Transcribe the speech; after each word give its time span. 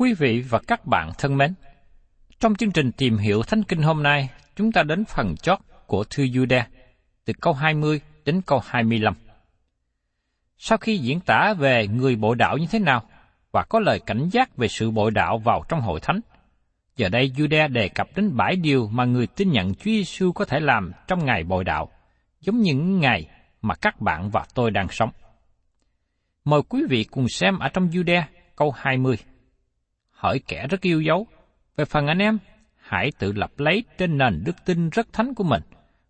Quý 0.00 0.14
vị 0.14 0.44
và 0.48 0.60
các 0.66 0.86
bạn 0.86 1.10
thân 1.18 1.36
mến, 1.36 1.54
trong 2.38 2.54
chương 2.54 2.70
trình 2.70 2.92
tìm 2.92 3.16
hiểu 3.16 3.42
Thánh 3.42 3.62
Kinh 3.62 3.82
hôm 3.82 4.02
nay, 4.02 4.30
chúng 4.56 4.72
ta 4.72 4.82
đến 4.82 5.04
phần 5.04 5.36
chót 5.36 5.58
của 5.86 6.04
thư 6.04 6.24
Jude, 6.24 6.62
từ 7.24 7.32
câu 7.40 7.52
20 7.52 8.00
đến 8.24 8.40
câu 8.46 8.60
25. 8.64 9.14
Sau 10.58 10.78
khi 10.78 10.98
diễn 10.98 11.20
tả 11.20 11.54
về 11.58 11.86
người 11.86 12.16
bội 12.16 12.36
đạo 12.36 12.58
như 12.58 12.66
thế 12.70 12.78
nào, 12.78 13.02
và 13.52 13.64
có 13.68 13.80
lời 13.80 14.00
cảnh 14.06 14.28
giác 14.32 14.56
về 14.56 14.68
sự 14.68 14.90
bội 14.90 15.10
đạo 15.10 15.38
vào 15.38 15.64
trong 15.68 15.80
hội 15.80 16.00
thánh, 16.00 16.20
giờ 16.96 17.08
đây 17.08 17.32
Jude 17.36 17.72
đề 17.72 17.88
cập 17.88 18.08
đến 18.16 18.36
bảy 18.36 18.56
điều 18.56 18.88
mà 18.88 19.04
người 19.04 19.26
tin 19.26 19.50
nhận 19.50 19.74
Chúa 19.74 19.90
Giêsu 19.90 20.32
có 20.32 20.44
thể 20.44 20.60
làm 20.60 20.92
trong 21.06 21.24
ngày 21.24 21.44
bội 21.44 21.64
đạo, 21.64 21.90
giống 22.40 22.60
những 22.60 23.00
ngày 23.00 23.28
mà 23.62 23.74
các 23.74 24.00
bạn 24.00 24.30
và 24.30 24.44
tôi 24.54 24.70
đang 24.70 24.88
sống. 24.90 25.10
Mời 26.44 26.60
quý 26.68 26.82
vị 26.88 27.04
cùng 27.04 27.28
xem 27.28 27.58
ở 27.58 27.68
trong 27.68 27.88
Jude 27.88 28.22
câu 28.56 28.70
20. 28.70 29.16
Hỏi 30.20 30.40
kẻ 30.46 30.66
rất 30.66 30.80
yêu 30.80 31.00
dấu, 31.00 31.26
về 31.76 31.84
phần 31.84 32.06
anh 32.06 32.18
em, 32.18 32.38
hãy 32.76 33.12
tự 33.18 33.32
lập 33.32 33.52
lấy 33.56 33.84
trên 33.98 34.18
nền 34.18 34.42
đức 34.44 34.56
tin 34.64 34.90
rất 34.90 35.12
thánh 35.12 35.34
của 35.34 35.44
mình 35.44 35.62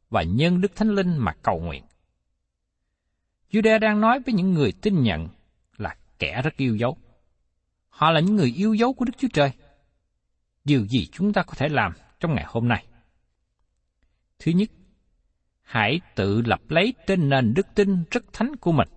và 0.09 0.22
nhân 0.22 0.60
đức 0.60 0.76
thánh 0.76 0.88
linh 0.88 1.19
mà 1.19 1.32
cầu 1.43 1.60
nguyện. 1.60 1.84
Jude 3.50 3.78
đang 3.78 4.00
nói 4.00 4.21
với 4.21 4.34
những 4.34 4.54
người 4.54 4.72
tin 4.72 5.03
nhận 5.03 5.28
là 5.76 5.97
kẻ 6.19 6.43
rất 6.43 6.56
yêu 6.56 6.76
dấu. 6.76 6.98
Họ 7.88 8.10
là 8.10 8.21
những 8.21 8.37
người 8.37 8.53
yêu 8.56 8.75
dấu 8.75 8.93
của 8.93 9.04
Đức 9.04 9.12
Chúa 9.19 9.28
Trời. 9.32 9.53
Điều 10.65 10.87
gì 10.87 11.06
chúng 11.12 11.32
ta 11.32 11.42
có 11.42 11.54
thể 11.56 11.69
làm 11.69 11.92
trong 12.21 12.34
ngày 12.34 12.44
hôm 12.48 12.69
nay? 12.69 12.87
Thứ 14.38 14.53
nhất, 14.53 14.71
hãy 15.62 16.00
tự 16.15 16.42
lập 16.42 16.60
lấy 16.69 16.94
trên 17.06 17.28
nền 17.28 17.54
đức 17.54 17.66
tin 17.75 18.04
rất 18.10 18.25
thánh 18.32 18.56
của 18.56 18.72
mình. 18.72 18.88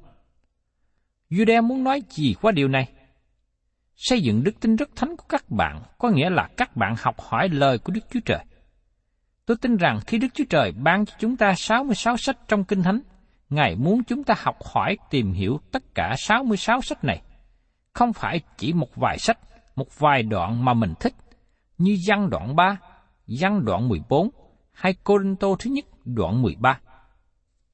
Jude 1.30 1.64
muốn 1.64 1.84
nói 1.84 2.02
gì 2.10 2.36
qua 2.42 2.52
điều 2.52 2.68
này? 2.68 2.94
Xây 3.96 4.22
dựng 4.22 4.44
đức 4.44 4.60
tin 4.60 4.76
rất 4.76 4.90
thánh 4.96 5.18
của 5.18 5.26
các 5.30 5.50
bạn 5.50 5.84
có 5.98 6.10
nghĩa 6.10 6.30
là 6.30 6.50
các 6.58 6.76
bạn 6.76 6.96
học 7.00 7.16
hỏi 7.22 7.50
lời 7.50 7.78
của 7.78 7.94
Đức 7.94 8.02
Chúa 8.12 8.20
Trời. 8.26 8.46
Tôi 9.46 9.58
tin 9.58 9.78
rằng 9.78 10.00
khi 10.08 10.18
Đức 10.18 10.28
Chúa 10.34 10.44
Trời 10.50 10.72
ban 10.72 11.06
cho 11.06 11.14
chúng 11.20 11.38
ta 11.38 11.54
66 11.56 12.18
sách 12.18 12.38
trong 12.48 12.64
Kinh 12.64 12.84
Thánh, 12.84 13.00
Ngài 13.50 13.76
muốn 13.76 14.04
chúng 14.04 14.24
ta 14.24 14.34
học 14.38 14.58
hỏi 14.74 14.98
tìm 15.10 15.32
hiểu 15.32 15.60
tất 15.72 15.84
cả 15.96 16.16
66 16.18 16.82
sách 16.82 17.04
này. 17.04 17.22
Không 17.94 18.14
phải 18.14 18.42
chỉ 18.58 18.74
một 18.74 18.96
vài 18.96 19.18
sách, 19.20 19.40
một 19.76 20.00
vài 20.00 20.24
đoạn 20.24 20.66
mà 20.66 20.74
mình 20.74 20.94
thích, 21.00 21.14
như 21.78 21.98
văn 22.08 22.30
đoạn 22.30 22.56
3, 22.56 22.78
văn 23.40 23.66
đoạn 23.66 23.90
14, 23.90 24.30
hay 24.72 24.96
Cô 25.04 25.18
Tô 25.40 25.56
thứ 25.60 25.70
nhất 25.72 25.86
đoạn 26.06 26.42
13. 26.42 26.80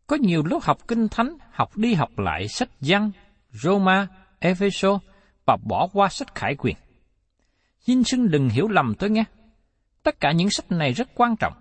Có 0.08 0.18
nhiều 0.22 0.44
lớp 0.46 0.60
học 0.62 0.78
kinh 0.88 1.08
thánh 1.08 1.38
học 1.52 1.78
đi 1.78 1.94
học 1.94 2.10
lại 2.18 2.48
sách 2.48 2.70
văn, 2.82 3.12
Roma, 3.52 4.08
Epheso 4.40 5.00
và 5.50 5.58
bỏ 5.64 5.88
qua 5.94 6.10
sách 6.10 6.36
khải 6.36 6.56
quyền. 6.56 6.76
Xin 7.80 8.04
xưng 8.04 8.32
đừng 8.32 8.50
hiểu 8.50 8.68
lầm 8.68 8.94
tôi 9.00 9.10
nghe. 9.10 9.24
Tất 10.04 10.20
cả 10.20 10.32
những 10.32 10.50
sách 10.50 10.72
này 10.72 10.94
rất 10.94 11.08
quan 11.16 11.36
trọng. 11.36 11.54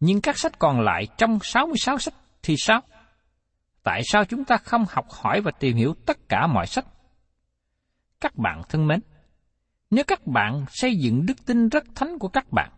Nhưng 0.00 0.20
các 0.20 0.38
sách 0.38 0.58
còn 0.58 0.80
lại 0.80 1.06
trong 1.18 1.38
66 1.42 1.98
sách 1.98 2.14
thì 2.42 2.54
sao? 2.58 2.80
Tại 3.82 4.00
sao 4.04 4.24
chúng 4.24 4.44
ta 4.44 4.56
không 4.56 4.84
học 4.88 5.06
hỏi 5.10 5.40
và 5.40 5.50
tìm 5.50 5.76
hiểu 5.76 5.94
tất 6.06 6.28
cả 6.28 6.46
mọi 6.46 6.66
sách? 6.66 6.86
Các 8.20 8.36
bạn 8.36 8.62
thân 8.68 8.86
mến, 8.86 9.00
nếu 9.90 10.04
các 10.04 10.26
bạn 10.26 10.64
xây 10.68 10.96
dựng 10.96 11.26
đức 11.26 11.46
tin 11.46 11.68
rất 11.68 11.84
thánh 11.94 12.18
của 12.18 12.28
các 12.28 12.52
bạn, 12.52 12.70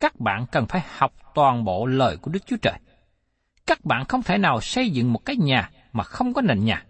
các 0.00 0.20
bạn 0.20 0.46
cần 0.52 0.66
phải 0.66 0.82
học 0.96 1.12
toàn 1.34 1.64
bộ 1.64 1.86
lời 1.86 2.16
của 2.16 2.30
Đức 2.30 2.46
Chúa 2.46 2.56
Trời. 2.62 2.78
Các 3.66 3.84
bạn 3.84 4.04
không 4.04 4.22
thể 4.22 4.38
nào 4.38 4.60
xây 4.60 4.90
dựng 4.90 5.12
một 5.12 5.24
cái 5.24 5.36
nhà 5.36 5.70
mà 5.92 6.04
không 6.04 6.34
có 6.34 6.42
nền 6.42 6.64
nhà. 6.64 6.84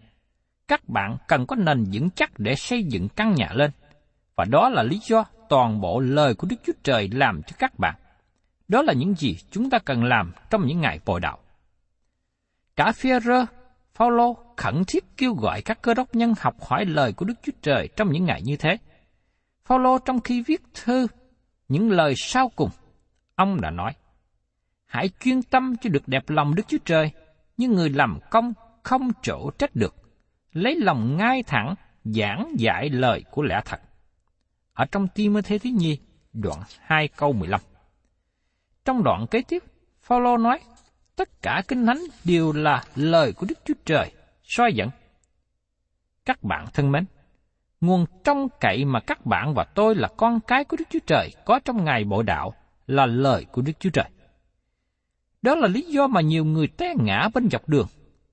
Các 0.68 0.88
bạn 0.88 1.16
cần 1.28 1.46
có 1.46 1.56
nền 1.56 1.84
vững 1.92 2.10
chắc 2.10 2.38
để 2.38 2.54
xây 2.54 2.84
dựng 2.84 3.08
căn 3.08 3.34
nhà 3.34 3.48
lên. 3.54 3.70
Và 4.36 4.44
đó 4.44 4.68
là 4.68 4.82
lý 4.82 5.00
do 5.02 5.24
toàn 5.48 5.80
bộ 5.80 6.00
lời 6.00 6.34
của 6.34 6.46
Đức 6.50 6.56
Chúa 6.66 6.72
Trời 6.82 7.08
làm 7.12 7.42
cho 7.42 7.56
các 7.58 7.78
bạn. 7.78 7.94
Đó 8.68 8.82
là 8.82 8.92
những 8.92 9.14
gì 9.14 9.36
chúng 9.50 9.70
ta 9.70 9.78
cần 9.78 10.04
làm 10.04 10.32
trong 10.50 10.66
những 10.66 10.80
ngày 10.80 11.00
bồi 11.06 11.20
đạo. 11.20 11.38
Cả 12.76 12.92
Führer, 12.96 13.46
Phaolô 13.94 14.36
khẩn 14.56 14.82
thiết 14.88 15.04
kêu 15.16 15.34
gọi 15.34 15.62
các 15.62 15.82
cơ 15.82 15.94
đốc 15.94 16.14
nhân 16.14 16.34
học 16.40 16.54
hỏi 16.60 16.84
lời 16.84 17.12
của 17.12 17.24
Đức 17.24 17.34
Chúa 17.42 17.52
Trời 17.62 17.88
trong 17.96 18.12
những 18.12 18.24
ngày 18.24 18.42
như 18.44 18.56
thế. 18.56 18.76
Phaolô 19.64 19.98
trong 19.98 20.20
khi 20.20 20.42
viết 20.42 20.62
thư 20.74 21.06
những 21.68 21.90
lời 21.90 22.14
sau 22.16 22.50
cùng, 22.56 22.70
ông 23.34 23.60
đã 23.60 23.70
nói: 23.70 23.92
Hãy 24.86 25.10
chuyên 25.20 25.42
tâm 25.42 25.76
cho 25.80 25.90
được 25.90 26.08
đẹp 26.08 26.30
lòng 26.30 26.54
Đức 26.54 26.62
Chúa 26.68 26.78
Trời, 26.84 27.10
như 27.56 27.68
người 27.68 27.90
làm 27.90 28.18
công 28.30 28.52
không 28.82 29.10
chỗ 29.22 29.50
trách 29.58 29.76
được, 29.76 29.94
lấy 30.52 30.76
lòng 30.76 31.16
ngay 31.16 31.42
thẳng 31.42 31.74
giảng 32.04 32.54
dạy 32.58 32.88
lời 32.88 33.24
của 33.30 33.42
lẽ 33.42 33.60
thật. 33.64 33.80
Ở 34.72 34.84
trong 34.84 35.08
Timothy 35.08 35.58
thứ 35.58 35.70
nhi, 35.70 35.98
đoạn 36.32 36.58
2 36.80 37.08
câu 37.08 37.32
15. 37.32 37.60
Trong 38.84 39.02
đoạn 39.02 39.26
kế 39.26 39.42
tiếp, 39.42 39.62
Phaolô 40.00 40.36
nói, 40.36 40.60
tất 41.16 41.42
cả 41.42 41.62
kinh 41.68 41.86
thánh 41.86 42.00
đều 42.24 42.52
là 42.52 42.84
lời 42.96 43.32
của 43.32 43.46
Đức 43.48 43.58
Chúa 43.64 43.74
Trời, 43.84 44.12
soi 44.42 44.72
dẫn. 44.74 44.90
Các 46.24 46.42
bạn 46.42 46.66
thân 46.74 46.92
mến, 46.92 47.04
Nguồn 47.80 48.06
trong 48.24 48.48
cậy 48.60 48.84
mà 48.84 49.00
các 49.00 49.26
bạn 49.26 49.54
và 49.54 49.64
tôi 49.64 49.94
là 49.94 50.08
con 50.16 50.40
cái 50.40 50.64
của 50.64 50.76
Đức 50.76 50.84
Chúa 50.90 50.98
Trời 51.06 51.30
có 51.44 51.60
trong 51.64 51.84
ngày 51.84 52.04
bộ 52.04 52.22
đạo 52.22 52.54
là 52.86 53.06
lời 53.06 53.46
của 53.52 53.62
Đức 53.62 53.72
Chúa 53.80 53.90
Trời. 53.90 54.04
Đó 55.42 55.54
là 55.54 55.68
lý 55.68 55.82
do 55.82 56.06
mà 56.06 56.20
nhiều 56.20 56.44
người 56.44 56.66
té 56.66 56.94
ngã 56.98 57.28
bên 57.34 57.50
dọc 57.50 57.68
đường, 57.68 57.86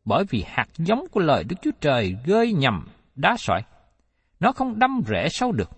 bởi 0.05 0.23
vì 0.29 0.43
hạt 0.47 0.67
giống 0.77 1.05
của 1.11 1.19
lời 1.19 1.43
Đức 1.43 1.55
Chúa 1.61 1.71
Trời 1.81 2.17
rơi 2.25 2.53
nhầm 2.53 2.87
đá 3.15 3.35
sỏi. 3.37 3.61
Nó 4.39 4.51
không 4.51 4.79
đâm 4.79 5.01
rễ 5.07 5.27
sâu 5.29 5.51
được. 5.51 5.69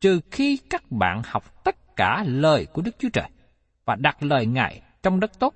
Trừ 0.00 0.20
khi 0.30 0.58
các 0.70 0.82
bạn 0.90 1.22
học 1.24 1.64
tất 1.64 1.96
cả 1.96 2.24
lời 2.26 2.66
của 2.72 2.82
Đức 2.82 2.94
Chúa 2.98 3.08
Trời 3.12 3.28
và 3.84 3.96
đặt 3.98 4.22
lời 4.22 4.46
Ngài 4.46 4.82
trong 5.02 5.20
đất 5.20 5.38
tốt, 5.38 5.54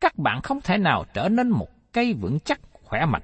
các 0.00 0.18
bạn 0.18 0.42
không 0.42 0.60
thể 0.60 0.78
nào 0.78 1.04
trở 1.14 1.28
nên 1.28 1.48
một 1.48 1.68
cây 1.92 2.12
vững 2.12 2.38
chắc 2.40 2.60
khỏe 2.72 3.06
mạnh. 3.06 3.22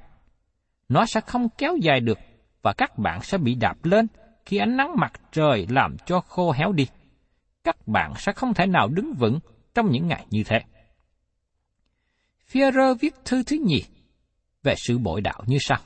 Nó 0.88 1.06
sẽ 1.06 1.20
không 1.20 1.48
kéo 1.58 1.76
dài 1.76 2.00
được 2.00 2.18
và 2.62 2.72
các 2.72 2.98
bạn 2.98 3.22
sẽ 3.22 3.38
bị 3.38 3.54
đạp 3.54 3.84
lên 3.84 4.06
khi 4.46 4.56
ánh 4.56 4.76
nắng 4.76 4.96
mặt 4.96 5.12
trời 5.32 5.66
làm 5.70 5.96
cho 6.06 6.20
khô 6.20 6.52
héo 6.52 6.72
đi. 6.72 6.86
Các 7.64 7.88
bạn 7.88 8.12
sẽ 8.16 8.32
không 8.32 8.54
thể 8.54 8.66
nào 8.66 8.88
đứng 8.88 9.14
vững 9.14 9.38
trong 9.74 9.90
những 9.90 10.08
ngày 10.08 10.26
như 10.30 10.44
thế. 10.44 10.60
Führer 12.52 12.94
viết 12.94 13.14
thư 13.24 13.42
thứ 13.42 13.56
nhì 13.64 13.84
về 14.62 14.74
sự 14.76 14.98
bội 14.98 15.20
đạo 15.20 15.42
như 15.46 15.56
sau. 15.60 15.78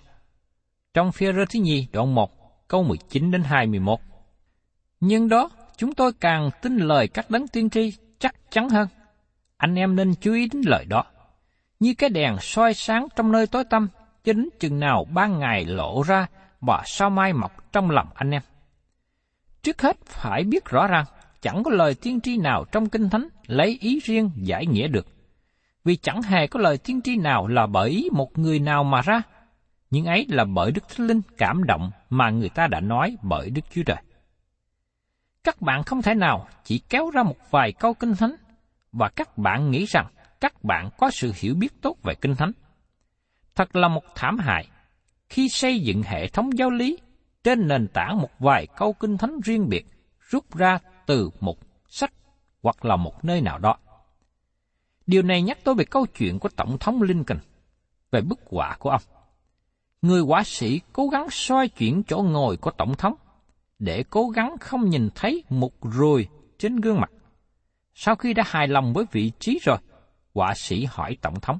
Trong 0.94 1.10
Führer 1.10 1.46
thứ 1.50 1.60
nhì 1.60 1.86
đoạn 1.92 2.14
1 2.14 2.30
câu 2.68 2.82
19 2.82 3.30
đến 3.30 3.42
21. 3.42 3.98
Nhưng 5.00 5.28
đó, 5.28 5.50
chúng 5.76 5.94
tôi 5.94 6.12
càng 6.20 6.50
tin 6.62 6.76
lời 6.76 7.08
các 7.08 7.30
đấng 7.30 7.48
tiên 7.48 7.70
tri 7.70 7.92
chắc 8.18 8.34
chắn 8.50 8.68
hơn. 8.68 8.88
Anh 9.56 9.74
em 9.74 9.96
nên 9.96 10.14
chú 10.14 10.32
ý 10.34 10.48
đến 10.52 10.62
lời 10.66 10.84
đó. 10.84 11.04
Như 11.80 11.94
cái 11.98 12.10
đèn 12.10 12.36
soi 12.40 12.74
sáng 12.74 13.06
trong 13.16 13.32
nơi 13.32 13.46
tối 13.46 13.64
tăm, 13.64 13.88
cho 14.24 14.32
đến 14.32 14.48
chừng 14.60 14.80
nào 14.80 15.04
ban 15.14 15.38
ngày 15.38 15.64
lộ 15.64 16.02
ra 16.02 16.26
và 16.60 16.82
sao 16.86 17.10
mai 17.10 17.32
mọc 17.32 17.72
trong 17.72 17.90
lòng 17.90 18.08
anh 18.14 18.30
em. 18.30 18.42
Trước 19.62 19.82
hết 19.82 19.96
phải 20.04 20.44
biết 20.44 20.64
rõ 20.64 20.86
rằng 20.86 21.04
chẳng 21.40 21.62
có 21.62 21.70
lời 21.70 21.94
tiên 21.94 22.20
tri 22.20 22.36
nào 22.36 22.64
trong 22.72 22.88
Kinh 22.88 23.10
Thánh 23.10 23.28
lấy 23.46 23.78
ý 23.80 24.00
riêng 24.04 24.30
giải 24.36 24.66
nghĩa 24.66 24.88
được. 24.88 25.06
Vì 25.88 25.96
chẳng 25.96 26.22
hề 26.22 26.46
có 26.46 26.60
lời 26.60 26.78
tiên 26.78 27.00
tri 27.04 27.16
nào 27.16 27.46
là 27.46 27.66
bởi 27.66 28.08
một 28.12 28.38
người 28.38 28.58
nào 28.58 28.84
mà 28.84 29.00
ra, 29.00 29.22
nhưng 29.90 30.04
ấy 30.04 30.26
là 30.28 30.44
bởi 30.44 30.72
Đức 30.72 30.88
Thánh 30.88 31.06
Linh 31.06 31.20
cảm 31.38 31.64
động 31.64 31.90
mà 32.10 32.30
người 32.30 32.48
ta 32.48 32.66
đã 32.66 32.80
nói 32.80 33.16
bởi 33.22 33.50
Đức 33.50 33.60
Chúa 33.74 33.82
Trời. 33.86 33.96
Các 35.44 35.60
bạn 35.60 35.82
không 35.82 36.02
thể 36.02 36.14
nào 36.14 36.48
chỉ 36.64 36.78
kéo 36.78 37.10
ra 37.10 37.22
một 37.22 37.36
vài 37.50 37.72
câu 37.72 37.94
Kinh 37.94 38.14
Thánh 38.16 38.34
và 38.92 39.08
các 39.08 39.38
bạn 39.38 39.70
nghĩ 39.70 39.84
rằng 39.84 40.06
các 40.40 40.64
bạn 40.64 40.90
có 40.98 41.10
sự 41.10 41.32
hiểu 41.36 41.54
biết 41.54 41.82
tốt 41.82 41.96
về 42.02 42.14
Kinh 42.14 42.34
Thánh. 42.34 42.52
Thật 43.54 43.76
là 43.76 43.88
một 43.88 44.04
thảm 44.14 44.38
hại 44.38 44.68
khi 45.28 45.48
xây 45.48 45.80
dựng 45.80 46.02
hệ 46.02 46.28
thống 46.28 46.58
giáo 46.58 46.70
lý 46.70 46.98
trên 47.44 47.68
nền 47.68 47.88
tảng 47.88 48.20
một 48.20 48.30
vài 48.38 48.66
câu 48.76 48.92
Kinh 48.92 49.18
Thánh 49.18 49.40
riêng 49.44 49.68
biệt 49.68 49.86
rút 50.18 50.56
ra 50.56 50.78
từ 51.06 51.30
một 51.40 51.58
sách 51.88 52.12
hoặc 52.62 52.84
là 52.84 52.96
một 52.96 53.24
nơi 53.24 53.40
nào 53.40 53.58
đó. 53.58 53.76
Điều 55.08 55.22
này 55.22 55.42
nhắc 55.42 55.58
tôi 55.64 55.74
về 55.74 55.84
câu 55.84 56.06
chuyện 56.06 56.38
của 56.38 56.48
Tổng 56.56 56.78
thống 56.78 57.02
Lincoln, 57.02 57.40
về 58.10 58.20
bức 58.20 58.40
họa 58.50 58.76
của 58.78 58.90
ông. 58.90 59.02
Người 60.02 60.20
họa 60.20 60.42
sĩ 60.44 60.80
cố 60.92 61.08
gắng 61.08 61.26
soi 61.30 61.68
chuyển 61.68 62.02
chỗ 62.08 62.22
ngồi 62.22 62.56
của 62.56 62.70
Tổng 62.70 62.94
thống, 62.94 63.14
để 63.78 64.04
cố 64.10 64.28
gắng 64.28 64.56
không 64.60 64.90
nhìn 64.90 65.08
thấy 65.14 65.44
một 65.48 65.72
ruồi 65.82 66.28
trên 66.58 66.76
gương 66.76 67.00
mặt. 67.00 67.10
Sau 67.94 68.16
khi 68.16 68.34
đã 68.34 68.42
hài 68.46 68.68
lòng 68.68 68.92
với 68.92 69.04
vị 69.12 69.32
trí 69.38 69.58
rồi, 69.62 69.78
họa 70.34 70.54
sĩ 70.56 70.84
hỏi 70.90 71.16
Tổng 71.22 71.40
thống. 71.40 71.58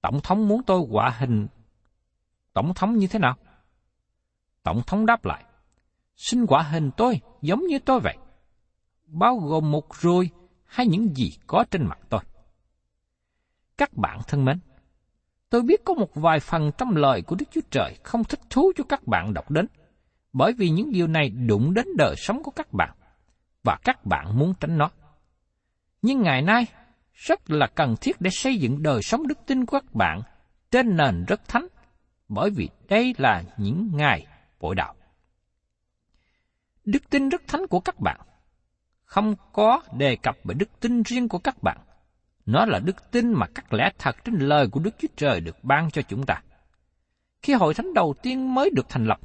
Tổng 0.00 0.20
thống 0.22 0.48
muốn 0.48 0.62
tôi 0.62 0.86
họa 0.90 1.10
hình 1.18 1.46
Tổng 2.52 2.74
thống 2.74 2.96
như 2.96 3.06
thế 3.06 3.18
nào? 3.18 3.36
Tổng 4.62 4.82
thống 4.86 5.06
đáp 5.06 5.24
lại, 5.24 5.44
xin 6.16 6.46
họa 6.48 6.62
hình 6.62 6.90
tôi 6.96 7.20
giống 7.42 7.66
như 7.66 7.78
tôi 7.78 8.00
vậy, 8.00 8.16
bao 9.06 9.36
gồm 9.36 9.70
một 9.70 9.96
ruồi 9.96 10.30
hay 10.64 10.86
những 10.86 11.16
gì 11.16 11.32
có 11.46 11.64
trên 11.70 11.86
mặt 11.86 11.98
tôi. 12.08 12.20
Các 13.78 13.92
bạn 13.92 14.20
thân 14.28 14.44
mến, 14.44 14.58
tôi 15.50 15.62
biết 15.62 15.84
có 15.84 15.94
một 15.94 16.14
vài 16.14 16.40
phần 16.40 16.70
trong 16.78 16.96
lời 16.96 17.22
của 17.22 17.36
Đức 17.38 17.46
Chúa 17.50 17.60
Trời 17.70 17.96
không 18.04 18.24
thích 18.24 18.40
thú 18.50 18.72
cho 18.76 18.84
các 18.88 19.06
bạn 19.06 19.34
đọc 19.34 19.50
đến, 19.50 19.66
bởi 20.32 20.52
vì 20.52 20.70
những 20.70 20.92
điều 20.92 21.06
này 21.06 21.30
đụng 21.30 21.74
đến 21.74 21.86
đời 21.96 22.14
sống 22.16 22.42
của 22.42 22.50
các 22.50 22.72
bạn, 22.72 22.96
và 23.62 23.78
các 23.84 24.06
bạn 24.06 24.38
muốn 24.38 24.54
tránh 24.60 24.78
nó. 24.78 24.90
Nhưng 26.02 26.22
ngày 26.22 26.42
nay, 26.42 26.66
rất 27.12 27.50
là 27.50 27.66
cần 27.74 27.94
thiết 28.00 28.20
để 28.20 28.30
xây 28.30 28.56
dựng 28.56 28.82
đời 28.82 29.02
sống 29.02 29.26
đức 29.26 29.38
tin 29.46 29.66
của 29.66 29.80
các 29.80 29.94
bạn 29.94 30.22
trên 30.70 30.96
nền 30.96 31.24
rất 31.28 31.48
thánh, 31.48 31.66
bởi 32.28 32.50
vì 32.50 32.68
đây 32.88 33.14
là 33.18 33.42
những 33.56 33.90
ngày 33.94 34.26
bội 34.60 34.74
đạo. 34.74 34.94
Đức 36.84 37.10
tin 37.10 37.28
rất 37.28 37.42
thánh 37.48 37.66
của 37.66 37.80
các 37.80 38.00
bạn 38.00 38.20
không 39.04 39.34
có 39.52 39.82
đề 39.96 40.16
cập 40.16 40.36
về 40.44 40.54
đức 40.54 40.80
tin 40.80 41.02
riêng 41.02 41.28
của 41.28 41.38
các 41.38 41.62
bạn. 41.62 41.78
Nó 42.46 42.66
là 42.66 42.78
đức 42.78 43.10
tin 43.10 43.32
mà 43.32 43.46
các 43.54 43.72
lẽ 43.72 43.90
thật 43.98 44.24
trên 44.24 44.34
lời 44.34 44.68
của 44.68 44.80
Đức 44.80 44.94
Chúa 44.98 45.08
Trời 45.16 45.40
được 45.40 45.64
ban 45.64 45.90
cho 45.90 46.02
chúng 46.02 46.26
ta. 46.26 46.42
Khi 47.42 47.52
hội 47.52 47.74
thánh 47.74 47.94
đầu 47.94 48.14
tiên 48.22 48.54
mới 48.54 48.70
được 48.70 48.88
thành 48.88 49.04
lập, 49.06 49.20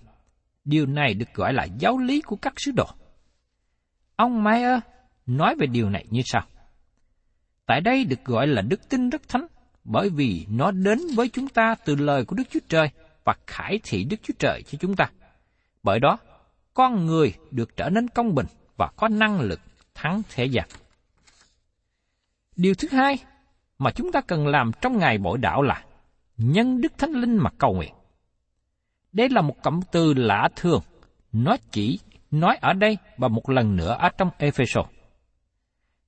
điều 0.66 0.86
này 0.86 1.14
được 1.14 1.34
gọi 1.34 1.54
là 1.54 1.64
giáo 1.64 1.98
lý 1.98 2.22
của 2.22 2.36
các 2.36 2.54
sứ 2.58 2.72
đồ. 2.72 2.86
Ông 4.16 4.44
Mayer 4.44 4.80
nói 5.26 5.56
về 5.60 5.68
điều 5.68 5.90
này 5.90 6.06
như 6.10 6.22
sau. 6.26 6.42
Tại 7.66 7.82
đây 7.82 8.06
được 8.06 8.26
gọi 8.26 8.48
là 8.48 8.62
đức 8.62 8.90
tin 8.90 9.10
rất 9.10 9.22
thánh, 9.30 9.48
bởi 9.84 10.10
vì 10.10 10.46
nó 10.50 10.72
đến 10.72 11.00
với 11.16 11.30
chúng 11.30 11.48
ta 11.48 11.76
từ 11.86 11.96
lời 11.96 12.26
của 12.26 12.36
Đức 12.36 12.44
Chúa 12.50 12.60
Trời 12.70 12.90
và 13.24 13.36
khải 13.48 13.80
thị 13.84 14.04
Đức 14.04 14.18
Chúa 14.24 14.34
Trời 14.40 14.64
cho 14.64 14.78
chúng 14.82 14.96
ta. 14.96 15.12
Bởi 15.84 16.00
đó, 16.00 16.18
con 16.74 17.06
người 17.06 17.34
được 17.52 17.78
trở 17.78 17.90
nên 17.90 18.08
công 18.08 18.36
bình 18.36 18.46
và 18.78 18.92
có 18.96 19.08
năng 19.08 19.40
lực 19.40 19.60
thắng 19.94 20.22
thế 20.30 20.46
gian. 20.46 20.68
Điều 22.56 22.74
thứ 22.74 22.88
hai 22.92 23.18
mà 23.78 23.92
chúng 23.92 24.12
ta 24.12 24.22
cần 24.22 24.48
làm 24.48 24.72
trong 24.82 24.98
ngày 24.98 25.18
bội 25.18 25.38
đạo 25.38 25.62
là 25.62 25.84
nhân 26.38 26.82
Đức 26.82 26.94
Thánh 26.98 27.12
Linh 27.12 27.38
mà 27.38 27.50
cầu 27.58 27.74
nguyện. 27.74 27.94
Đây 29.14 29.30
là 29.30 29.42
một 29.42 29.64
cụm 29.64 29.80
từ 29.92 30.14
lạ 30.14 30.50
thường, 30.56 30.82
nó 31.32 31.58
chỉ 31.72 32.00
nói 32.32 32.58
ở 32.62 32.74
đây 32.74 32.98
và 33.18 33.28
một 33.28 33.50
lần 33.50 33.76
nữa 33.76 33.96
ở 34.00 34.10
trong 34.18 34.30
Ephesos. 34.38 34.86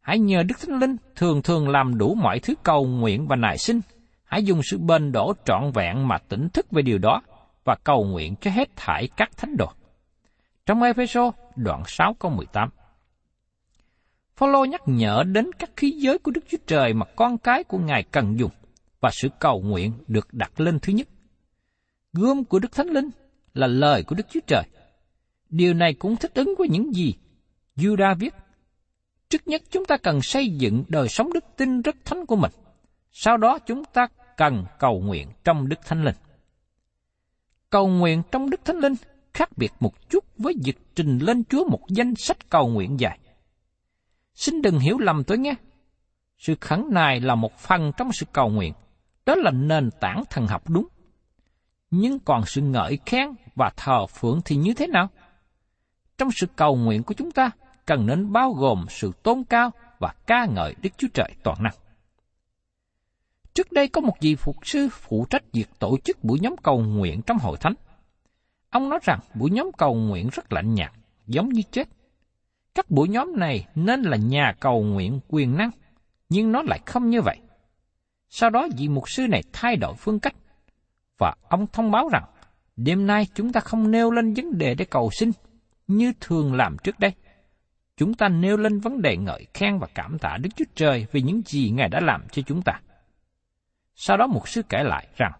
Hãy 0.01 0.19
nhờ 0.19 0.43
Đức 0.43 0.55
Thánh 0.61 0.79
Linh 0.79 0.95
thường 1.15 1.41
thường 1.41 1.69
làm 1.69 1.97
đủ 1.97 2.15
mọi 2.15 2.39
thứ 2.39 2.53
cầu 2.63 2.85
nguyện 2.85 3.27
và 3.27 3.35
nài 3.35 3.57
sinh. 3.57 3.81
Hãy 4.23 4.43
dùng 4.43 4.63
sự 4.63 4.77
bền 4.77 5.11
đổ 5.11 5.33
trọn 5.45 5.71
vẹn 5.71 6.07
mà 6.07 6.17
tỉnh 6.17 6.49
thức 6.49 6.71
về 6.71 6.81
điều 6.81 6.97
đó 6.97 7.21
và 7.63 7.75
cầu 7.83 8.03
nguyện 8.05 8.35
cho 8.41 8.51
hết 8.51 8.69
thải 8.75 9.09
các 9.17 9.37
thánh 9.37 9.57
đồ. 9.57 9.71
Trong 10.65 10.83
Ephesos 10.83 11.33
đoạn 11.55 11.83
6 11.87 12.13
câu 12.19 12.31
18. 12.31 12.69
Phaolô 14.43 14.65
nhắc 14.65 14.81
nhở 14.85 15.23
đến 15.27 15.51
các 15.59 15.69
khí 15.77 15.91
giới 15.91 16.17
của 16.17 16.31
Đức 16.31 16.41
Chúa 16.49 16.57
Trời 16.67 16.93
mà 16.93 17.05
con 17.15 17.37
cái 17.37 17.63
của 17.63 17.77
Ngài 17.77 18.03
cần 18.03 18.39
dùng 18.39 18.51
và 18.99 19.09
sự 19.13 19.29
cầu 19.39 19.61
nguyện 19.61 19.93
được 20.07 20.33
đặt 20.33 20.59
lên 20.59 20.79
thứ 20.79 20.93
nhất. 20.93 21.07
Gươm 22.13 22.43
của 22.43 22.59
Đức 22.59 22.71
Thánh 22.71 22.87
Linh 22.87 23.09
là 23.53 23.67
lời 23.67 24.03
của 24.03 24.15
Đức 24.15 24.27
Chúa 24.29 24.39
Trời. 24.47 24.63
Điều 25.49 25.73
này 25.73 25.93
cũng 25.93 26.15
thích 26.15 26.31
ứng 26.33 26.55
với 26.57 26.67
những 26.67 26.93
gì 26.95 27.13
Judah 27.75 28.15
viết 28.15 28.33
Trước 29.29 29.47
nhất 29.47 29.61
chúng 29.69 29.85
ta 29.85 29.97
cần 29.97 30.21
xây 30.21 30.47
dựng 30.47 30.83
đời 30.87 31.07
sống 31.09 31.33
đức 31.33 31.45
tin 31.57 31.81
rất 31.81 31.95
thánh 32.05 32.25
của 32.25 32.35
mình. 32.35 32.51
Sau 33.11 33.37
đó 33.37 33.59
chúng 33.59 33.83
ta 33.85 34.07
cần 34.37 34.65
cầu 34.79 35.01
nguyện 35.01 35.27
trong 35.43 35.69
Đức 35.69 35.79
Thánh 35.85 36.03
Linh. 36.03 36.15
Cầu 37.69 37.87
nguyện 37.87 38.21
trong 38.31 38.49
Đức 38.49 38.65
Thánh 38.65 38.77
Linh 38.77 38.93
khác 39.33 39.57
biệt 39.57 39.71
một 39.79 40.09
chút 40.09 40.23
với 40.37 40.53
việc 40.63 40.77
trình 40.95 41.19
lên 41.19 41.43
Chúa 41.43 41.69
một 41.69 41.81
danh 41.89 42.15
sách 42.15 42.49
cầu 42.49 42.67
nguyện 42.67 42.99
dài. 42.99 43.19
Xin 44.33 44.61
đừng 44.61 44.79
hiểu 44.79 44.97
lầm 44.97 45.23
tôi 45.23 45.37
nghe. 45.37 45.55
Sự 46.37 46.55
khẩn 46.61 46.85
nài 46.91 47.19
là 47.19 47.35
một 47.35 47.57
phần 47.57 47.91
trong 47.97 48.11
sự 48.11 48.25
cầu 48.33 48.49
nguyện. 48.49 48.73
Đó 49.25 49.35
là 49.35 49.51
nền 49.51 49.89
tảng 49.99 50.23
thần 50.29 50.47
học 50.47 50.69
đúng. 50.69 50.87
Nhưng 51.91 52.19
còn 52.19 52.45
sự 52.45 52.61
ngợi 52.61 52.99
khen 53.05 53.29
và 53.55 53.71
thờ 53.77 54.05
phượng 54.05 54.41
thì 54.45 54.55
như 54.55 54.73
thế 54.73 54.87
nào? 54.87 55.09
Trong 56.17 56.31
sự 56.31 56.47
cầu 56.55 56.75
nguyện 56.75 57.03
của 57.03 57.13
chúng 57.13 57.31
ta, 57.31 57.51
cần 57.85 58.05
nên 58.05 58.31
bao 58.31 58.53
gồm 58.53 58.85
sự 58.89 59.11
tôn 59.23 59.43
cao 59.43 59.71
và 59.99 60.13
ca 60.27 60.45
ngợi 60.45 60.75
Đức 60.81 60.89
Chúa 60.97 61.07
Trời 61.13 61.29
toàn 61.43 61.63
năng. 61.63 61.73
Trước 63.53 63.71
đây 63.71 63.87
có 63.87 64.01
một 64.01 64.13
vị 64.21 64.35
phục 64.35 64.55
sư 64.63 64.89
phụ 64.91 65.25
trách 65.29 65.43
việc 65.51 65.67
tổ 65.79 65.97
chức 66.03 66.23
buổi 66.23 66.39
nhóm 66.39 66.55
cầu 66.63 66.79
nguyện 66.79 67.21
trong 67.21 67.37
hội 67.37 67.57
thánh. 67.57 67.73
Ông 68.69 68.89
nói 68.89 68.99
rằng 69.03 69.19
buổi 69.35 69.51
nhóm 69.51 69.71
cầu 69.77 69.95
nguyện 69.95 70.29
rất 70.31 70.53
lạnh 70.53 70.73
nhạt, 70.73 70.91
giống 71.27 71.49
như 71.49 71.61
chết. 71.71 71.87
Các 72.75 72.89
buổi 72.89 73.09
nhóm 73.09 73.33
này 73.37 73.67
nên 73.75 74.01
là 74.01 74.17
nhà 74.17 74.53
cầu 74.59 74.83
nguyện 74.83 75.19
quyền 75.27 75.57
năng, 75.57 75.71
nhưng 76.29 76.51
nó 76.51 76.61
lại 76.61 76.79
không 76.85 77.09
như 77.09 77.21
vậy. 77.21 77.39
Sau 78.29 78.49
đó 78.49 78.67
vị 78.77 78.87
mục 78.87 79.09
sư 79.09 79.27
này 79.27 79.43
thay 79.53 79.75
đổi 79.75 79.93
phương 79.95 80.19
cách, 80.19 80.35
và 81.17 81.35
ông 81.49 81.67
thông 81.67 81.91
báo 81.91 82.09
rằng 82.09 82.23
đêm 82.75 83.07
nay 83.07 83.27
chúng 83.33 83.53
ta 83.53 83.59
không 83.59 83.91
nêu 83.91 84.11
lên 84.11 84.33
vấn 84.33 84.57
đề 84.57 84.75
để 84.75 84.85
cầu 84.85 85.09
xin 85.11 85.31
như 85.87 86.13
thường 86.19 86.53
làm 86.53 86.77
trước 86.83 86.99
đây 86.99 87.13
chúng 87.97 88.13
ta 88.13 88.29
nêu 88.29 88.57
lên 88.57 88.79
vấn 88.79 89.01
đề 89.01 89.17
ngợi 89.17 89.47
khen 89.53 89.79
và 89.79 89.87
cảm 89.95 90.19
tạ 90.19 90.37
Đức 90.41 90.49
Chúa 90.55 90.65
Trời 90.75 91.07
vì 91.11 91.21
những 91.21 91.41
gì 91.45 91.69
Ngài 91.69 91.89
đã 91.89 91.99
làm 91.99 92.27
cho 92.31 92.41
chúng 92.41 92.61
ta. 92.61 92.81
Sau 93.95 94.17
đó 94.17 94.27
mục 94.27 94.47
sư 94.47 94.61
kể 94.69 94.83
lại 94.83 95.07
rằng, 95.17 95.31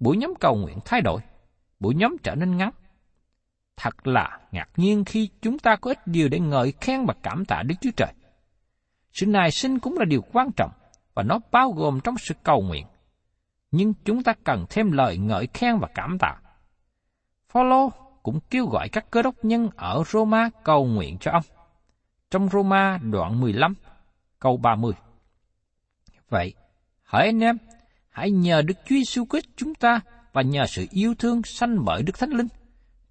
buổi 0.00 0.16
nhóm 0.16 0.34
cầu 0.40 0.54
nguyện 0.56 0.78
thay 0.84 1.00
đổi, 1.00 1.20
buổi 1.80 1.94
nhóm 1.94 2.16
trở 2.22 2.34
nên 2.34 2.56
ngắn. 2.56 2.70
Thật 3.76 4.06
là 4.06 4.38
ngạc 4.52 4.68
nhiên 4.76 5.04
khi 5.04 5.28
chúng 5.42 5.58
ta 5.58 5.76
có 5.76 5.90
ít 5.90 6.06
điều 6.06 6.28
để 6.28 6.40
ngợi 6.40 6.72
khen 6.80 7.06
và 7.06 7.14
cảm 7.22 7.44
tạ 7.44 7.62
Đức 7.62 7.74
Chúa 7.80 7.90
Trời. 7.96 8.12
Sự 9.12 9.26
nài 9.26 9.50
sinh 9.50 9.78
cũng 9.78 9.98
là 9.98 10.04
điều 10.04 10.22
quan 10.32 10.52
trọng 10.52 10.70
và 11.14 11.22
nó 11.22 11.38
bao 11.50 11.72
gồm 11.72 12.00
trong 12.04 12.18
sự 12.18 12.34
cầu 12.42 12.62
nguyện. 12.62 12.86
Nhưng 13.70 13.94
chúng 14.04 14.22
ta 14.22 14.32
cần 14.44 14.66
thêm 14.70 14.92
lời 14.92 15.18
ngợi 15.18 15.48
khen 15.54 15.78
và 15.78 15.88
cảm 15.94 16.18
tạ. 16.18 16.36
Phaolô 17.48 17.90
cũng 18.22 18.40
kêu 18.50 18.66
gọi 18.66 18.88
các 18.88 19.10
cơ 19.10 19.22
đốc 19.22 19.34
nhân 19.44 19.68
ở 19.76 20.02
Roma 20.06 20.50
cầu 20.64 20.86
nguyện 20.86 21.18
cho 21.20 21.30
ông. 21.30 21.42
Trong 22.30 22.48
Roma 22.48 22.98
đoạn 22.98 23.40
15, 23.40 23.74
câu 24.38 24.56
30. 24.56 24.92
Vậy, 26.28 26.54
hỡi 27.02 27.26
anh 27.26 27.40
em, 27.40 27.58
hãy 28.10 28.30
nhờ 28.30 28.62
Đức 28.62 28.74
Chúa 28.84 28.94
Giêsu 28.94 29.26
Christ 29.30 29.46
chúng 29.56 29.74
ta 29.74 30.00
và 30.32 30.42
nhờ 30.42 30.66
sự 30.66 30.86
yêu 30.90 31.14
thương 31.18 31.42
sanh 31.42 31.84
bởi 31.84 32.02
Đức 32.02 32.18
Thánh 32.18 32.30
Linh. 32.30 32.48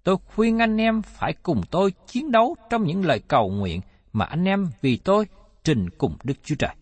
Tôi 0.04 0.16
khuyên 0.26 0.58
anh 0.58 0.76
em 0.76 1.02
phải 1.02 1.34
cùng 1.42 1.62
tôi 1.70 1.92
chiến 2.06 2.30
đấu 2.30 2.56
trong 2.70 2.84
những 2.84 3.04
lời 3.04 3.20
cầu 3.28 3.50
nguyện 3.50 3.80
mà 4.12 4.24
anh 4.24 4.44
em 4.44 4.70
vì 4.80 4.96
tôi 4.96 5.26
trình 5.64 5.90
cùng 5.98 6.16
Đức 6.24 6.34
Chúa 6.42 6.54
Trời. 6.58 6.74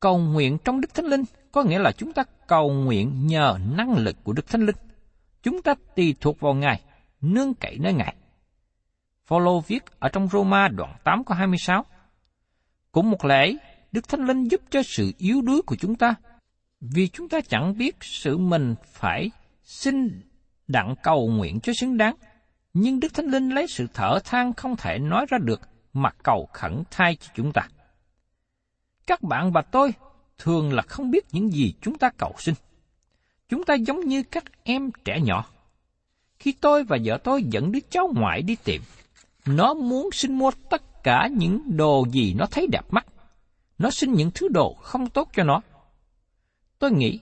Cầu 0.00 0.18
nguyện 0.18 0.58
trong 0.64 0.80
Đức 0.80 0.94
Thánh 0.94 1.06
Linh 1.06 1.24
có 1.52 1.62
nghĩa 1.62 1.78
là 1.78 1.92
chúng 1.92 2.12
ta 2.12 2.24
cầu 2.48 2.70
nguyện 2.72 3.26
nhờ 3.26 3.58
năng 3.76 3.96
lực 3.96 4.16
của 4.24 4.32
Đức 4.32 4.48
Thánh 4.48 4.66
Linh. 4.66 4.76
Chúng 5.42 5.62
ta 5.62 5.74
tùy 5.96 6.14
thuộc 6.20 6.40
vào 6.40 6.54
Ngài, 6.54 6.82
nương 7.20 7.54
cậy 7.54 7.78
nơi 7.78 7.92
Ngài. 7.92 8.16
Phaolô 9.24 9.60
viết 9.60 9.84
ở 9.98 10.08
trong 10.08 10.28
Roma 10.28 10.68
đoạn 10.68 10.96
8 11.04 11.24
có 11.24 11.34
26. 11.34 11.84
Cũng 12.92 13.10
một 13.10 13.24
lẽ, 13.24 13.52
Đức 13.92 14.08
Thánh 14.08 14.26
Linh 14.26 14.48
giúp 14.48 14.60
cho 14.70 14.82
sự 14.82 15.12
yếu 15.18 15.42
đuối 15.42 15.62
của 15.62 15.76
chúng 15.76 15.94
ta, 15.94 16.14
vì 16.80 17.08
chúng 17.08 17.28
ta 17.28 17.40
chẳng 17.40 17.78
biết 17.78 17.96
sự 18.00 18.38
mình 18.38 18.74
phải 18.84 19.30
xin 19.62 20.20
đặng 20.70 20.94
cầu 21.02 21.28
nguyện 21.28 21.60
cho 21.60 21.72
xứng 21.80 21.96
đáng, 21.96 22.14
nhưng 22.74 23.00
Đức 23.00 23.14
Thánh 23.14 23.26
Linh 23.26 23.50
lấy 23.50 23.66
sự 23.66 23.86
thở 23.94 24.18
than 24.24 24.52
không 24.52 24.76
thể 24.76 24.98
nói 24.98 25.26
ra 25.28 25.38
được 25.38 25.60
mà 25.92 26.10
cầu 26.22 26.48
khẩn 26.52 26.82
thay 26.90 27.16
cho 27.16 27.32
chúng 27.34 27.52
ta. 27.52 27.68
Các 29.06 29.22
bạn 29.22 29.52
và 29.52 29.62
tôi 29.62 29.94
thường 30.38 30.72
là 30.72 30.82
không 30.82 31.10
biết 31.10 31.24
những 31.32 31.52
gì 31.52 31.74
chúng 31.80 31.98
ta 31.98 32.10
cầu 32.16 32.34
xin. 32.38 32.54
Chúng 33.48 33.64
ta 33.64 33.74
giống 33.74 34.00
như 34.00 34.22
các 34.22 34.44
em 34.62 34.90
trẻ 35.04 35.20
nhỏ. 35.20 35.46
Khi 36.38 36.54
tôi 36.60 36.84
và 36.84 36.98
vợ 37.04 37.18
tôi 37.24 37.42
dẫn 37.42 37.72
đứa 37.72 37.78
cháu 37.90 38.12
ngoại 38.14 38.42
đi 38.42 38.56
tiệm, 38.64 38.80
nó 39.46 39.74
muốn 39.74 40.08
xin 40.12 40.38
mua 40.38 40.50
tất 40.70 41.02
cả 41.02 41.28
những 41.36 41.76
đồ 41.76 42.04
gì 42.12 42.34
nó 42.34 42.46
thấy 42.46 42.66
đẹp 42.66 42.84
mắt. 42.90 43.06
Nó 43.78 43.90
xin 43.90 44.12
những 44.12 44.30
thứ 44.34 44.48
đồ 44.48 44.74
không 44.74 45.10
tốt 45.10 45.28
cho 45.34 45.44
nó. 45.44 45.60
Tôi 46.78 46.92
nghĩ, 46.92 47.20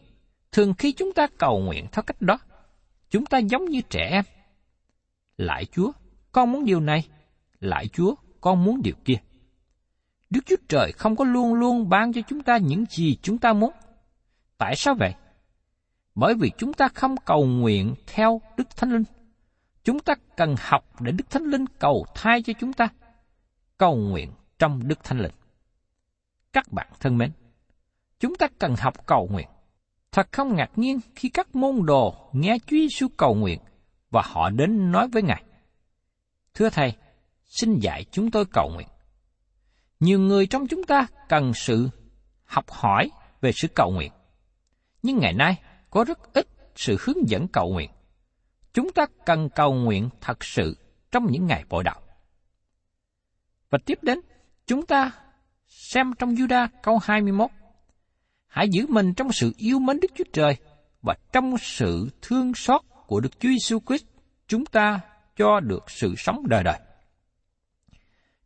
thường 0.52 0.74
khi 0.74 0.92
chúng 0.92 1.12
ta 1.12 1.26
cầu 1.38 1.58
nguyện 1.58 1.86
theo 1.92 2.02
cách 2.02 2.22
đó, 2.22 2.38
chúng 3.10 3.26
ta 3.26 3.38
giống 3.38 3.64
như 3.64 3.80
trẻ 3.80 4.08
em. 4.12 4.24
Lại 5.36 5.64
Chúa, 5.64 5.92
con 6.32 6.52
muốn 6.52 6.64
điều 6.64 6.80
này. 6.80 7.08
Lại 7.60 7.88
Chúa, 7.88 8.14
con 8.40 8.64
muốn 8.64 8.82
điều 8.82 8.94
kia. 9.04 9.18
Đức 10.30 10.40
Chúa 10.46 10.56
Trời 10.68 10.92
không 10.92 11.16
có 11.16 11.24
luôn 11.24 11.54
luôn 11.54 11.88
ban 11.88 12.12
cho 12.12 12.20
chúng 12.28 12.42
ta 12.42 12.56
những 12.56 12.84
gì 12.90 13.18
chúng 13.22 13.38
ta 13.38 13.52
muốn. 13.52 13.70
Tại 14.58 14.76
sao 14.76 14.94
vậy? 14.94 15.14
Bởi 16.14 16.34
vì 16.34 16.50
chúng 16.58 16.72
ta 16.72 16.88
không 16.88 17.16
cầu 17.24 17.46
nguyện 17.46 17.94
theo 18.06 18.40
Đức 18.56 18.76
Thánh 18.76 18.92
Linh. 18.92 19.04
Chúng 19.84 20.00
ta 20.00 20.14
cần 20.36 20.54
học 20.58 21.00
để 21.00 21.12
Đức 21.12 21.30
Thánh 21.30 21.44
Linh 21.44 21.66
cầu 21.78 22.06
thay 22.14 22.42
cho 22.42 22.52
chúng 22.60 22.72
ta. 22.72 22.88
Cầu 23.78 23.96
nguyện 23.96 24.32
trong 24.58 24.88
Đức 24.88 25.04
Thánh 25.04 25.18
Linh. 25.18 25.32
Các 26.52 26.72
bạn 26.72 26.86
thân 27.00 27.18
mến, 27.18 27.32
chúng 28.20 28.34
ta 28.34 28.46
cần 28.58 28.74
học 28.78 29.06
cầu 29.06 29.28
nguyện. 29.32 29.48
Thật 30.18 30.32
không 30.32 30.56
ngạc 30.56 30.70
nhiên 30.76 31.00
khi 31.14 31.28
các 31.28 31.56
môn 31.56 31.86
đồ 31.86 32.30
nghe 32.32 32.58
Chúa 32.66 32.76
Giêsu 32.76 33.08
cầu 33.16 33.34
nguyện 33.34 33.60
và 34.10 34.22
họ 34.24 34.50
đến 34.50 34.92
nói 34.92 35.08
với 35.08 35.22
Ngài. 35.22 35.44
Thưa 36.54 36.70
Thầy, 36.70 36.92
xin 37.44 37.78
dạy 37.78 38.04
chúng 38.10 38.30
tôi 38.30 38.44
cầu 38.52 38.70
nguyện. 38.74 38.88
Nhiều 40.00 40.20
người 40.20 40.46
trong 40.46 40.66
chúng 40.66 40.84
ta 40.84 41.06
cần 41.28 41.54
sự 41.54 41.88
học 42.44 42.70
hỏi 42.70 43.10
về 43.40 43.52
sự 43.52 43.68
cầu 43.68 43.90
nguyện. 43.90 44.12
Nhưng 45.02 45.18
ngày 45.18 45.32
nay 45.32 45.60
có 45.90 46.04
rất 46.04 46.32
ít 46.32 46.46
sự 46.76 46.96
hướng 47.00 47.28
dẫn 47.28 47.48
cầu 47.48 47.68
nguyện. 47.72 47.90
Chúng 48.72 48.92
ta 48.92 49.06
cần 49.26 49.48
cầu 49.54 49.74
nguyện 49.74 50.08
thật 50.20 50.44
sự 50.44 50.76
trong 51.10 51.26
những 51.30 51.46
ngày 51.46 51.64
bội 51.68 51.84
đạo. 51.84 52.00
Và 53.70 53.78
tiếp 53.86 53.98
đến, 54.02 54.20
chúng 54.66 54.86
ta 54.86 55.10
xem 55.66 56.12
trong 56.18 56.34
Juda 56.34 56.68
câu 56.82 56.98
21. 57.02 57.50
Hãy 58.48 58.68
giữ 58.68 58.86
mình 58.86 59.14
trong 59.14 59.32
sự 59.32 59.52
yêu 59.56 59.78
mến 59.78 60.00
Đức 60.00 60.10
Chúa 60.14 60.24
Trời 60.32 60.56
và 61.02 61.14
trong 61.32 61.58
sự 61.58 62.08
thương 62.22 62.54
xót 62.54 62.80
của 63.06 63.20
Đức 63.20 63.40
Chúa 63.40 63.48
Giêsu 63.48 63.80
Christ, 63.86 64.04
chúng 64.48 64.66
ta 64.66 65.00
cho 65.36 65.60
được 65.60 65.90
sự 65.90 66.14
sống 66.16 66.48
đời 66.48 66.64
đời. 66.64 66.78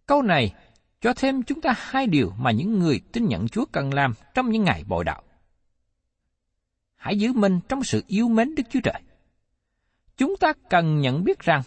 Câu 0.06 0.22
này 0.22 0.54
cho 1.00 1.14
thêm 1.14 1.42
chúng 1.42 1.60
ta 1.60 1.74
hai 1.76 2.06
điều 2.06 2.32
mà 2.38 2.50
những 2.50 2.78
người 2.78 3.00
tin 3.12 3.26
nhận 3.26 3.48
Chúa 3.48 3.64
cần 3.72 3.94
làm 3.94 4.14
trong 4.34 4.50
những 4.50 4.64
ngày 4.64 4.84
bội 4.88 5.04
đạo. 5.04 5.22
Hãy 6.96 7.18
giữ 7.18 7.32
mình 7.32 7.60
trong 7.68 7.84
sự 7.84 8.02
yêu 8.06 8.28
mến 8.28 8.54
Đức 8.54 8.62
Chúa 8.70 8.80
Trời. 8.80 9.02
Chúng 10.16 10.36
ta 10.40 10.52
cần 10.70 11.00
nhận 11.00 11.24
biết 11.24 11.38
rằng 11.38 11.62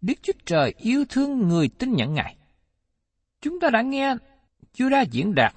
Đức 0.00 0.14
Chúa 0.22 0.32
Trời 0.46 0.74
yêu 0.78 1.04
thương 1.08 1.48
người 1.48 1.68
tin 1.68 1.92
nhận 1.92 2.14
Ngài. 2.14 2.36
Chúng 3.40 3.60
ta 3.60 3.70
đã 3.70 3.82
nghe 3.82 4.14
Chúa 4.72 4.88
đã 4.88 5.00
diễn 5.00 5.34
đạt 5.34 5.54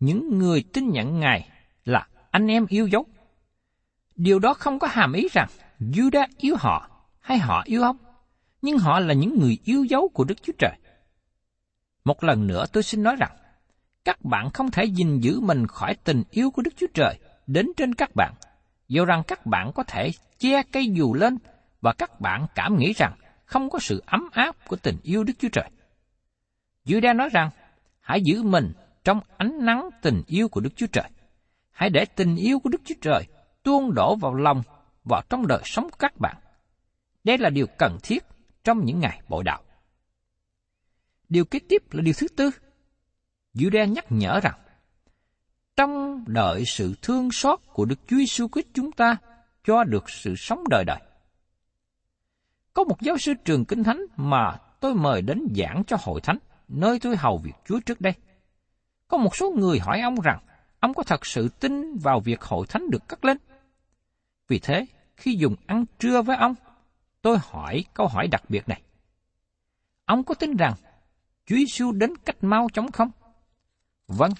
những 0.00 0.38
người 0.38 0.64
tin 0.72 0.90
nhận 0.90 1.20
Ngài 1.20 1.48
là 1.84 2.08
anh 2.30 2.46
em 2.46 2.66
yêu 2.68 2.86
dấu. 2.86 3.06
Điều 4.16 4.38
đó 4.38 4.54
không 4.54 4.78
có 4.78 4.86
hàm 4.86 5.12
ý 5.12 5.28
rằng 5.32 5.48
Judah 5.80 6.26
yêu 6.36 6.56
họ 6.58 6.90
hay 7.20 7.38
họ 7.38 7.62
yêu 7.66 7.82
ông, 7.82 7.96
nhưng 8.62 8.78
họ 8.78 9.00
là 9.00 9.14
những 9.14 9.38
người 9.38 9.58
yêu 9.64 9.84
dấu 9.84 10.08
của 10.08 10.24
Đức 10.24 10.42
Chúa 10.42 10.52
Trời. 10.58 10.78
Một 12.04 12.24
lần 12.24 12.46
nữa 12.46 12.64
tôi 12.72 12.82
xin 12.82 13.02
nói 13.02 13.16
rằng, 13.16 13.36
các 14.04 14.24
bạn 14.24 14.50
không 14.50 14.70
thể 14.70 14.84
gìn 14.84 15.20
giữ 15.20 15.40
mình 15.40 15.66
khỏi 15.66 15.94
tình 16.04 16.22
yêu 16.30 16.50
của 16.50 16.62
Đức 16.62 16.70
Chúa 16.76 16.86
Trời 16.94 17.18
đến 17.46 17.66
trên 17.76 17.94
các 17.94 18.14
bạn, 18.14 18.34
dù 18.88 19.04
rằng 19.04 19.22
các 19.26 19.46
bạn 19.46 19.72
có 19.74 19.82
thể 19.82 20.10
che 20.38 20.62
cây 20.62 20.86
dù 20.86 21.14
lên 21.14 21.38
và 21.80 21.92
các 21.92 22.20
bạn 22.20 22.46
cảm 22.54 22.78
nghĩ 22.78 22.92
rằng 22.92 23.12
không 23.44 23.70
có 23.70 23.78
sự 23.78 24.02
ấm 24.06 24.28
áp 24.32 24.56
của 24.68 24.76
tình 24.76 24.96
yêu 25.02 25.24
Đức 25.24 25.32
Chúa 25.38 25.48
Trời. 25.52 25.70
Judah 26.84 27.16
nói 27.16 27.28
rằng, 27.32 27.50
hãy 28.00 28.20
giữ 28.24 28.42
mình 28.42 28.72
trong 29.08 29.20
ánh 29.36 29.64
nắng 29.64 29.88
tình 30.02 30.22
yêu 30.26 30.48
của 30.48 30.60
Đức 30.60 30.70
Chúa 30.76 30.86
Trời. 30.86 31.10
Hãy 31.70 31.90
để 31.90 32.04
tình 32.04 32.36
yêu 32.36 32.58
của 32.58 32.70
Đức 32.70 32.80
Chúa 32.84 32.94
Trời 33.00 33.24
tuôn 33.62 33.94
đổ 33.94 34.16
vào 34.16 34.34
lòng, 34.34 34.62
vào 35.04 35.22
trong 35.30 35.46
đời 35.46 35.62
sống 35.64 35.90
của 35.90 35.96
các 35.98 36.16
bạn. 36.20 36.36
Đây 37.24 37.38
là 37.38 37.50
điều 37.50 37.66
cần 37.78 37.98
thiết 38.02 38.24
trong 38.64 38.84
những 38.84 39.00
ngày 39.00 39.20
bội 39.28 39.44
đạo. 39.44 39.62
Điều 41.28 41.44
kế 41.44 41.58
tiếp 41.68 41.82
là 41.92 42.02
điều 42.02 42.14
thứ 42.18 42.28
tư. 42.28 42.50
Judah 43.54 43.92
nhắc 43.92 44.04
nhở 44.08 44.40
rằng, 44.40 44.58
trong 45.76 46.24
đợi 46.26 46.64
sự 46.66 46.94
thương 47.02 47.32
xót 47.32 47.60
của 47.72 47.84
Đức 47.84 47.98
Chúa 48.06 48.16
Giêsu 48.16 48.48
Christ 48.48 48.66
chúng 48.74 48.92
ta 48.92 49.16
cho 49.64 49.84
được 49.84 50.10
sự 50.10 50.34
sống 50.36 50.64
đời 50.70 50.84
đời. 50.84 50.98
Có 52.72 52.84
một 52.84 53.00
giáo 53.00 53.18
sư 53.18 53.32
trường 53.44 53.64
kinh 53.64 53.84
thánh 53.84 54.00
mà 54.16 54.56
tôi 54.80 54.94
mời 54.94 55.22
đến 55.22 55.42
giảng 55.56 55.82
cho 55.86 55.96
hội 56.00 56.20
thánh, 56.20 56.38
nơi 56.68 56.98
tôi 57.00 57.16
hầu 57.16 57.38
việc 57.38 57.54
Chúa 57.66 57.80
trước 57.80 58.00
đây. 58.00 58.14
Có 59.08 59.16
một 59.16 59.36
số 59.36 59.50
người 59.50 59.78
hỏi 59.78 60.00
ông 60.00 60.20
rằng, 60.20 60.38
ông 60.80 60.94
có 60.94 61.02
thật 61.02 61.26
sự 61.26 61.48
tin 61.48 61.96
vào 61.96 62.20
việc 62.20 62.42
hội 62.42 62.66
thánh 62.66 62.90
được 62.90 63.08
cất 63.08 63.24
lên? 63.24 63.36
Vì 64.48 64.58
thế, 64.58 64.86
khi 65.16 65.36
dùng 65.38 65.56
ăn 65.66 65.84
trưa 65.98 66.22
với 66.22 66.36
ông, 66.36 66.54
tôi 67.22 67.38
hỏi 67.42 67.84
câu 67.94 68.06
hỏi 68.06 68.28
đặc 68.28 68.42
biệt 68.48 68.68
này. 68.68 68.82
Ông 70.04 70.24
có 70.24 70.34
tin 70.34 70.56
rằng 70.56 70.74
Chúa 71.46 71.56
Giêsu 71.56 71.92
đến 71.92 72.16
cách 72.24 72.36
mau 72.40 72.68
chóng 72.72 72.92
không? 72.92 73.10
Vâng, 74.08 74.32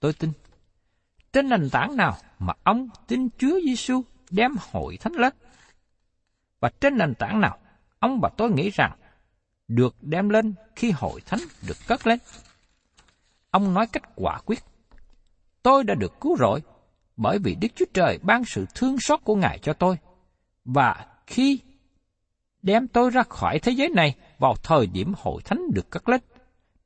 tôi 0.00 0.12
tin. 0.12 0.32
Trên 1.32 1.48
nền 1.48 1.70
tảng 1.70 1.96
nào 1.96 2.16
mà 2.38 2.52
ông 2.64 2.88
tin 3.06 3.28
Chúa 3.38 3.60
Giêsu 3.64 4.02
đem 4.30 4.52
hội 4.72 4.96
thánh 4.96 5.12
lên? 5.12 5.32
Và 6.60 6.70
trên 6.80 6.96
nền 6.96 7.14
tảng 7.14 7.40
nào 7.40 7.58
ông 7.98 8.20
và 8.20 8.30
tôi 8.36 8.50
nghĩ 8.50 8.70
rằng 8.70 8.92
được 9.68 9.96
đem 10.00 10.28
lên 10.28 10.54
khi 10.76 10.90
hội 10.90 11.20
thánh 11.26 11.40
được 11.66 11.76
cất 11.86 12.06
lên? 12.06 12.18
Ông 13.56 13.74
nói 13.74 13.86
cách 13.86 14.02
quả 14.14 14.40
quyết. 14.46 14.58
Tôi 15.62 15.84
đã 15.84 15.94
được 15.94 16.20
cứu 16.20 16.36
rỗi 16.36 16.62
bởi 17.16 17.38
vì 17.38 17.54
Đức 17.54 17.68
Chúa 17.74 17.84
Trời 17.94 18.18
ban 18.22 18.44
sự 18.44 18.66
thương 18.74 18.98
xót 19.00 19.20
của 19.24 19.34
Ngài 19.34 19.58
cho 19.58 19.72
tôi. 19.72 19.96
Và 20.64 21.06
khi 21.26 21.60
đem 22.62 22.88
tôi 22.88 23.10
ra 23.10 23.22
khỏi 23.22 23.58
thế 23.58 23.72
giới 23.72 23.88
này 23.88 24.16
vào 24.38 24.54
thời 24.62 24.86
điểm 24.86 25.12
hội 25.16 25.42
thánh 25.44 25.62
được 25.74 25.90
cất 25.90 26.08
lên, 26.08 26.20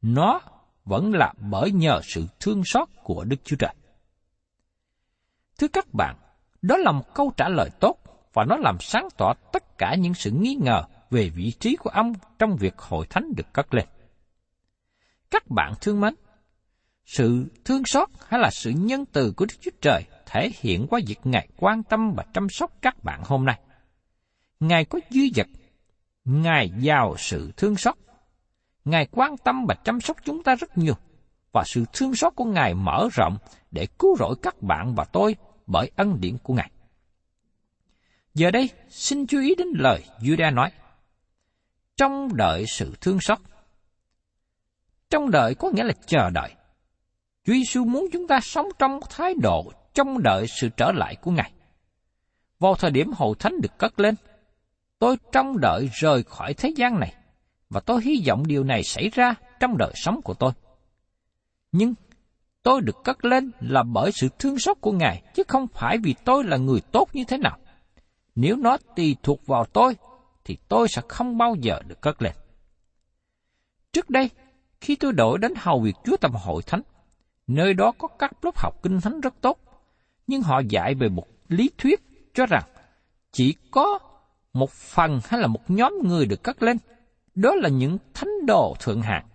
nó 0.02 0.40
vẫn 0.84 1.14
là 1.14 1.32
bởi 1.50 1.72
nhờ 1.72 2.00
sự 2.04 2.26
thương 2.40 2.62
xót 2.64 2.88
của 3.02 3.24
Đức 3.24 3.36
Chúa 3.44 3.56
Trời. 3.56 3.74
Thưa 5.58 5.68
các 5.68 5.94
bạn, 5.94 6.16
đó 6.62 6.76
là 6.76 6.92
một 6.92 7.14
câu 7.14 7.32
trả 7.36 7.48
lời 7.48 7.70
tốt 7.80 7.96
và 8.32 8.44
nó 8.44 8.56
làm 8.56 8.76
sáng 8.80 9.08
tỏ 9.16 9.34
tất 9.52 9.78
cả 9.78 9.94
những 9.94 10.14
sự 10.14 10.30
nghi 10.30 10.54
ngờ 10.54 10.84
về 11.10 11.28
vị 11.28 11.52
trí 11.60 11.76
của 11.76 11.90
ông 11.90 12.12
trong 12.38 12.56
việc 12.56 12.78
hội 12.78 13.06
thánh 13.10 13.32
được 13.36 13.46
cất 13.52 13.74
lên. 13.74 13.86
Các 15.30 15.50
bạn 15.50 15.72
thương 15.80 16.00
mến, 16.00 16.14
sự 17.16 17.46
thương 17.64 17.82
xót 17.86 18.08
hay 18.28 18.40
là 18.40 18.50
sự 18.50 18.70
nhân 18.70 19.04
từ 19.12 19.32
của 19.36 19.44
Đức 19.44 19.54
Chúa 19.60 19.70
Trời 19.80 20.04
thể 20.26 20.50
hiện 20.60 20.86
qua 20.90 21.00
việc 21.06 21.18
Ngài 21.24 21.48
quan 21.56 21.82
tâm 21.82 22.12
và 22.16 22.24
chăm 22.34 22.48
sóc 22.48 22.72
các 22.82 23.04
bạn 23.04 23.20
hôm 23.24 23.44
nay. 23.44 23.60
Ngài 24.60 24.84
có 24.84 24.98
dư 25.10 25.20
dật 25.34 25.46
Ngài 26.24 26.70
giàu 26.78 27.14
sự 27.18 27.52
thương 27.56 27.76
xót. 27.76 27.94
Ngài 28.84 29.06
quan 29.10 29.36
tâm 29.36 29.66
và 29.68 29.74
chăm 29.74 30.00
sóc 30.00 30.16
chúng 30.24 30.42
ta 30.42 30.54
rất 30.54 30.78
nhiều, 30.78 30.94
và 31.52 31.62
sự 31.66 31.84
thương 31.92 32.14
xót 32.14 32.34
của 32.36 32.44
Ngài 32.44 32.74
mở 32.74 33.08
rộng 33.12 33.36
để 33.70 33.86
cứu 33.98 34.16
rỗi 34.18 34.34
các 34.42 34.62
bạn 34.62 34.94
và 34.94 35.04
tôi 35.04 35.36
bởi 35.66 35.90
ân 35.96 36.20
điển 36.20 36.36
của 36.42 36.54
Ngài. 36.54 36.70
Giờ 38.34 38.50
đây, 38.50 38.70
xin 38.88 39.26
chú 39.26 39.40
ý 39.40 39.54
đến 39.54 39.68
lời 39.74 40.04
Judah 40.20 40.54
nói. 40.54 40.70
Trong 41.96 42.36
đợi 42.36 42.64
sự 42.68 42.94
thương 43.00 43.20
xót. 43.20 43.38
Trong 45.10 45.30
đợi 45.30 45.54
có 45.54 45.70
nghĩa 45.74 45.84
là 45.84 45.92
chờ 46.06 46.30
đợi. 46.30 46.54
Chúa 47.44 47.52
Giêsu 47.52 47.84
muốn 47.84 48.06
chúng 48.12 48.26
ta 48.26 48.40
sống 48.42 48.68
trong 48.78 49.00
thái 49.10 49.34
độ 49.42 49.72
trong 49.94 50.22
đợi 50.22 50.46
sự 50.60 50.68
trở 50.76 50.92
lại 50.92 51.16
của 51.16 51.30
Ngài. 51.30 51.52
Vào 52.58 52.74
thời 52.74 52.90
điểm 52.90 53.12
hậu 53.16 53.34
thánh 53.34 53.60
được 53.60 53.78
cất 53.78 54.00
lên, 54.00 54.14
tôi 54.98 55.16
trong 55.32 55.60
đợi 55.60 55.88
rời 55.92 56.22
khỏi 56.22 56.54
thế 56.54 56.72
gian 56.76 57.00
này, 57.00 57.14
và 57.70 57.80
tôi 57.80 58.00
hy 58.04 58.22
vọng 58.26 58.46
điều 58.46 58.64
này 58.64 58.82
xảy 58.84 59.08
ra 59.08 59.34
trong 59.60 59.78
đời 59.78 59.92
sống 59.94 60.22
của 60.22 60.34
tôi. 60.34 60.52
Nhưng 61.72 61.94
tôi 62.62 62.80
được 62.80 62.96
cất 63.04 63.24
lên 63.24 63.50
là 63.60 63.82
bởi 63.82 64.10
sự 64.12 64.28
thương 64.38 64.58
xót 64.58 64.76
của 64.80 64.92
Ngài, 64.92 65.22
chứ 65.34 65.42
không 65.48 65.66
phải 65.74 65.98
vì 65.98 66.14
tôi 66.24 66.44
là 66.44 66.56
người 66.56 66.80
tốt 66.80 67.08
như 67.12 67.24
thế 67.28 67.38
nào. 67.38 67.58
Nếu 68.34 68.56
nó 68.56 68.76
tùy 68.96 69.16
thuộc 69.22 69.46
vào 69.46 69.64
tôi, 69.64 69.96
thì 70.44 70.56
tôi 70.68 70.88
sẽ 70.88 71.02
không 71.08 71.38
bao 71.38 71.54
giờ 71.60 71.80
được 71.86 72.00
cất 72.00 72.22
lên. 72.22 72.32
Trước 73.92 74.10
đây, 74.10 74.30
khi 74.80 74.96
tôi 74.96 75.12
đổi 75.12 75.38
đến 75.38 75.52
hầu 75.56 75.80
việc 75.80 75.96
Chúa 76.04 76.16
Tâm 76.16 76.32
Hội 76.32 76.62
Thánh, 76.62 76.82
nơi 77.50 77.74
đó 77.74 77.92
có 77.98 78.08
các 78.08 78.44
lớp 78.44 78.58
học 78.58 78.82
kinh 78.82 79.00
thánh 79.00 79.20
rất 79.20 79.34
tốt, 79.40 79.58
nhưng 80.26 80.42
họ 80.42 80.60
dạy 80.68 80.94
về 80.94 81.08
một 81.08 81.26
lý 81.48 81.70
thuyết 81.78 82.00
cho 82.34 82.46
rằng 82.46 82.62
chỉ 83.32 83.54
có 83.70 83.98
một 84.52 84.70
phần 84.70 85.20
hay 85.24 85.40
là 85.40 85.46
một 85.46 85.70
nhóm 85.70 85.92
người 86.04 86.26
được 86.26 86.42
cất 86.42 86.62
lên, 86.62 86.76
đó 87.34 87.54
là 87.54 87.68
những 87.68 87.98
thánh 88.14 88.46
đồ 88.46 88.74
thượng 88.80 89.02
hạng 89.02 89.26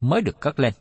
mới 0.00 0.20
được 0.20 0.40
cất 0.40 0.60
lên. 0.60 0.72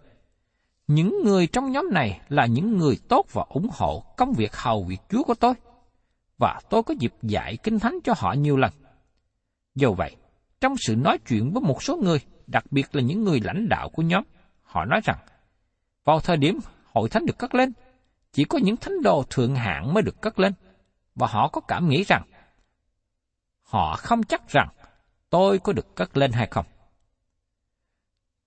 Những 0.88 1.20
người 1.24 1.48
trong 1.48 1.72
nhóm 1.72 1.90
này 1.94 2.22
là 2.30 2.46
những 2.46 2.78
người 2.78 2.98
tốt 3.08 3.26
và 3.32 3.46
ủng 3.50 3.70
hộ 3.72 4.04
công 4.18 4.34
việc 4.34 4.56
hầu 4.56 4.84
việc 4.84 5.02
Chúa 5.10 5.24
của 5.24 5.34
tôi, 5.34 5.54
và 6.38 6.60
tôi 6.70 6.84
có 6.84 6.94
dịp 7.00 7.14
dạy 7.22 7.58
kinh 7.64 7.80
thánh 7.80 8.00
cho 8.04 8.14
họ 8.18 8.34
nhiều 8.34 8.58
lần. 8.58 8.72
Do 9.76 9.92
vậy, 9.92 10.16
trong 10.62 10.76
sự 10.78 10.96
nói 10.96 11.18
chuyện 11.28 11.52
với 11.54 11.62
một 11.62 11.84
số 11.84 11.98
người, 11.98 12.20
đặc 12.48 12.64
biệt 12.72 12.96
là 12.96 13.02
những 13.02 13.24
người 13.24 13.40
lãnh 13.44 13.70
đạo 13.70 13.90
của 13.90 14.04
nhóm, 14.04 14.24
họ 14.64 14.86
nói 14.86 15.02
rằng, 15.04 15.18
vào 16.08 16.20
thời 16.20 16.38
điểm 16.38 16.60
hội 16.94 17.10
thánh 17.10 17.26
được 17.26 17.38
cất 17.38 17.56
lên, 17.56 17.74
chỉ 18.32 18.44
có 18.44 18.60
những 18.64 18.78
thánh 18.78 19.02
đồ 19.04 19.24
thượng 19.30 19.56
hạng 19.56 19.94
mới 19.94 20.04
được 20.04 20.22
cất 20.22 20.40
lên, 20.40 20.54
và 21.16 21.28
họ 21.28 21.48
có 21.48 21.62
cảm 21.62 21.90
nghĩ 21.90 22.04
rằng, 22.04 22.24
họ 23.64 23.96
không 23.96 24.24
chắc 24.24 24.50
rằng 24.50 24.70
tôi 25.30 25.60
có 25.60 25.74
được 25.74 25.96
cất 25.96 26.18
lên 26.18 26.32
hay 26.32 26.48
không. 26.52 26.66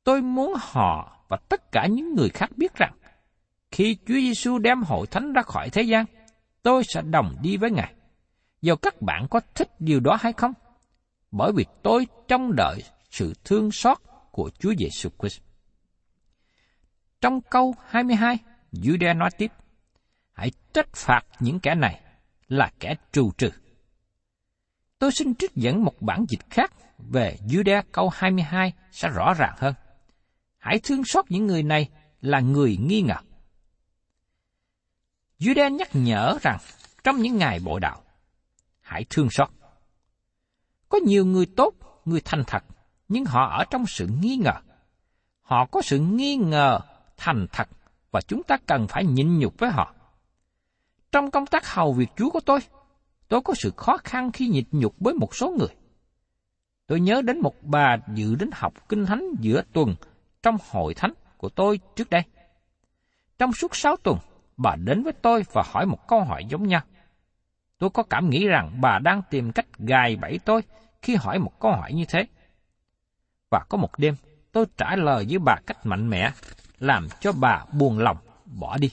Tôi 0.05 0.23
muốn 0.23 0.55
họ 0.59 1.25
và 1.29 1.37
tất 1.49 1.73
cả 1.73 1.87
những 1.87 2.15
người 2.15 2.29
khác 2.29 2.51
biết 2.57 2.75
rằng, 2.75 2.99
khi 3.71 3.97
Chúa 4.07 4.15
Giêsu 4.15 4.59
đem 4.59 4.83
hội 4.83 5.07
thánh 5.07 5.33
ra 5.33 5.43
khỏi 5.43 5.71
thế 5.71 5.83
gian, 5.83 6.05
tôi 6.63 6.83
sẽ 6.95 7.03
đồng 7.03 7.37
đi 7.43 7.57
với 7.57 7.71
Ngài. 7.71 7.95
Dù 8.63 8.77
các 8.77 9.03
bạn 9.03 9.27
có 9.31 9.41
thích 9.55 9.71
điều 9.79 10.01
đó 10.01 10.17
hay 10.21 10.33
không, 10.33 10.53
bởi 11.31 11.53
vì 11.53 11.65
tôi 11.83 12.07
trông 12.29 12.57
đợi 12.57 12.83
sự 13.11 13.35
thương 13.45 13.71
xót 13.73 13.99
của 14.31 14.51
Chúa 14.59 14.75
Giêsu 14.79 15.09
Christ. 15.19 15.50
Trong 17.21 17.41
câu 17.41 17.75
22, 17.87 18.39
Judah 18.73 19.17
nói 19.17 19.31
tiếp, 19.39 19.53
Hãy 20.33 20.51
trách 20.73 20.93
phạt 20.93 21.23
những 21.41 21.61
kẻ 21.61 21.75
này 21.75 22.01
là 22.49 22.73
kẻ 22.81 22.95
trù 23.13 23.31
trừ. 23.39 23.51
Tôi 24.99 25.13
xin 25.13 25.35
trích 25.35 25.55
dẫn 25.55 25.85
một 25.85 26.03
bản 26.03 26.25
dịch 26.29 26.51
khác 26.51 26.73
về 26.99 27.37
Judah 27.47 27.83
câu 27.93 28.09
22 28.09 28.73
sẽ 28.91 29.09
rõ 29.09 29.35
ràng 29.35 29.55
hơn. 29.59 29.75
Hãy 30.59 30.81
thương 30.83 31.05
xót 31.05 31.25
những 31.29 31.47
người 31.47 31.63
này 31.63 31.89
là 32.21 32.41
người 32.41 32.77
nghi 32.77 33.03
ngờ. 33.03 33.17
Judah 35.39 35.77
nhắc 35.77 35.89
nhở 35.93 36.39
rằng 36.43 36.59
trong 37.05 37.17
những 37.17 37.37
ngày 37.37 37.61
bộ 37.65 37.79
đạo, 37.79 38.03
hãy 38.81 39.05
thương 39.11 39.31
xót. 39.31 39.49
Có 40.89 40.99
nhiều 41.07 41.25
người 41.27 41.47
tốt, 41.57 41.73
người 42.05 42.21
thành 42.25 42.45
thật, 42.47 42.65
nhưng 43.09 43.25
họ 43.25 43.57
ở 43.59 43.65
trong 43.71 43.87
sự 43.87 44.09
nghi 44.21 44.37
ngờ. 44.37 44.55
Họ 45.41 45.67
có 45.67 45.83
sự 45.83 45.99
nghi 45.99 46.37
ngờ 46.37 46.81
thành 47.21 47.47
thật 47.53 47.69
và 48.11 48.21
chúng 48.21 48.43
ta 48.43 48.57
cần 48.67 48.87
phải 48.89 49.05
nhịn 49.05 49.39
nhục 49.39 49.59
với 49.59 49.71
họ. 49.71 49.95
Trong 51.13 51.31
công 51.31 51.47
tác 51.47 51.67
hầu 51.75 51.93
việc 51.93 52.09
Chúa 52.17 52.31
của 52.31 52.41
tôi, 52.41 52.61
tôi 53.29 53.41
có 53.41 53.55
sự 53.57 53.73
khó 53.77 53.97
khăn 54.05 54.33
khi 54.33 54.49
nhịn 54.49 54.65
nhục 54.71 54.95
với 55.01 55.15
một 55.15 55.35
số 55.35 55.51
người. 55.59 55.75
Tôi 56.87 57.01
nhớ 57.01 57.23
đến 57.23 57.41
một 57.41 57.55
bà 57.63 57.97
dự 58.15 58.35
đến 58.35 58.51
học 58.53 58.89
kinh 58.89 59.07
thánh 59.07 59.25
giữa 59.41 59.63
tuần 59.73 59.95
trong 60.43 60.57
hội 60.71 60.95
thánh 60.95 61.13
của 61.37 61.49
tôi 61.49 61.81
trước 61.97 62.11
đây. 62.11 62.23
Trong 63.39 63.53
suốt 63.53 63.77
sáu 63.77 63.97
tuần, 63.97 64.19
bà 64.57 64.77
đến 64.77 65.03
với 65.03 65.13
tôi 65.13 65.45
và 65.53 65.63
hỏi 65.67 65.87
một 65.87 66.09
câu 66.09 66.25
hỏi 66.25 66.45
giống 66.49 66.67
nhau. 66.67 66.81
Tôi 67.79 67.91
có 67.91 68.03
cảm 68.03 68.31
nghĩ 68.31 68.47
rằng 68.47 68.79
bà 68.81 68.99
đang 68.99 69.23
tìm 69.31 69.53
cách 69.53 69.67
gài 69.79 70.17
bẫy 70.17 70.39
tôi 70.45 70.63
khi 71.03 71.17
hỏi 71.17 71.39
một 71.39 71.61
câu 71.61 71.73
hỏi 71.73 71.93
như 71.93 72.05
thế. 72.09 72.27
Và 73.51 73.65
có 73.69 73.79
một 73.79 73.99
đêm, 73.99 74.15
tôi 74.53 74.67
trả 74.77 74.97
lời 74.97 75.27
với 75.29 75.39
bà 75.39 75.57
cách 75.67 75.87
mạnh 75.87 76.11
mẽ, 76.11 76.31
làm 76.81 77.09
cho 77.21 77.33
bà 77.33 77.65
buồn 77.73 77.99
lòng, 77.99 78.17
bỏ 78.45 78.79
đi. 78.79 78.91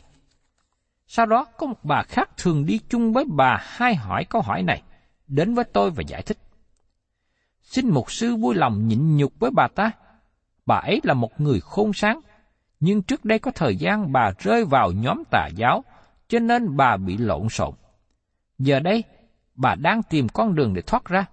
Sau 1.07 1.25
đó 1.25 1.45
có 1.57 1.67
một 1.67 1.83
bà 1.83 2.03
khác 2.03 2.29
thường 2.37 2.65
đi 2.65 2.79
chung 2.89 3.13
với 3.13 3.25
bà 3.27 3.57
hai 3.61 3.95
hỏi 3.95 4.25
câu 4.29 4.41
hỏi 4.41 4.63
này, 4.63 4.81
đến 5.27 5.53
với 5.53 5.65
tôi 5.65 5.91
và 5.91 6.03
giải 6.07 6.21
thích. 6.21 6.37
Xin 7.61 7.89
một 7.89 8.11
sư 8.11 8.35
vui 8.35 8.55
lòng 8.55 8.87
nhịn 8.87 9.17
nhục 9.17 9.33
với 9.39 9.51
bà 9.51 9.67
ta. 9.67 9.91
Bà 10.65 10.75
ấy 10.75 10.99
là 11.03 11.13
một 11.13 11.41
người 11.41 11.59
khôn 11.59 11.93
sáng, 11.93 12.19
nhưng 12.79 13.01
trước 13.01 13.25
đây 13.25 13.39
có 13.39 13.51
thời 13.51 13.75
gian 13.75 14.11
bà 14.11 14.31
rơi 14.39 14.65
vào 14.65 14.91
nhóm 14.91 15.23
tà 15.31 15.47
giáo, 15.55 15.83
cho 16.27 16.39
nên 16.39 16.77
bà 16.77 16.97
bị 16.97 17.17
lộn 17.17 17.49
xộn. 17.49 17.73
Giờ 18.59 18.79
đây, 18.79 19.03
bà 19.55 19.75
đang 19.75 20.03
tìm 20.03 20.29
con 20.29 20.55
đường 20.55 20.73
để 20.73 20.81
thoát 20.81 21.05
ra. 21.05 21.25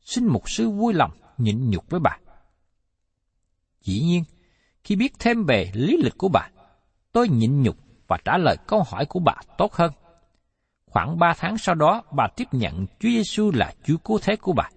Xin 0.00 0.26
một 0.26 0.48
sư 0.48 0.70
vui 0.70 0.94
lòng 0.94 1.10
nhịn 1.38 1.70
nhục 1.70 1.90
với 1.90 2.00
bà. 2.00 2.18
Dĩ 3.80 4.00
nhiên, 4.00 4.24
khi 4.84 4.96
biết 4.96 5.12
thêm 5.18 5.44
về 5.44 5.70
lý 5.74 5.96
lịch 6.02 6.18
của 6.18 6.28
bà, 6.28 6.48
tôi 7.12 7.28
nhịn 7.28 7.62
nhục 7.62 7.76
và 8.08 8.18
trả 8.24 8.38
lời 8.38 8.56
câu 8.66 8.82
hỏi 8.86 9.06
của 9.06 9.20
bà 9.20 9.34
tốt 9.58 9.72
hơn. 9.72 9.92
Khoảng 10.86 11.18
ba 11.18 11.34
tháng 11.36 11.58
sau 11.58 11.74
đó, 11.74 12.02
bà 12.12 12.26
tiếp 12.36 12.48
nhận 12.52 12.86
Chúa 12.86 13.08
Giêsu 13.08 13.50
là 13.54 13.72
Chúa 13.84 13.96
cứu 13.96 14.18
thế 14.22 14.36
của 14.36 14.52
bà. 14.52 14.68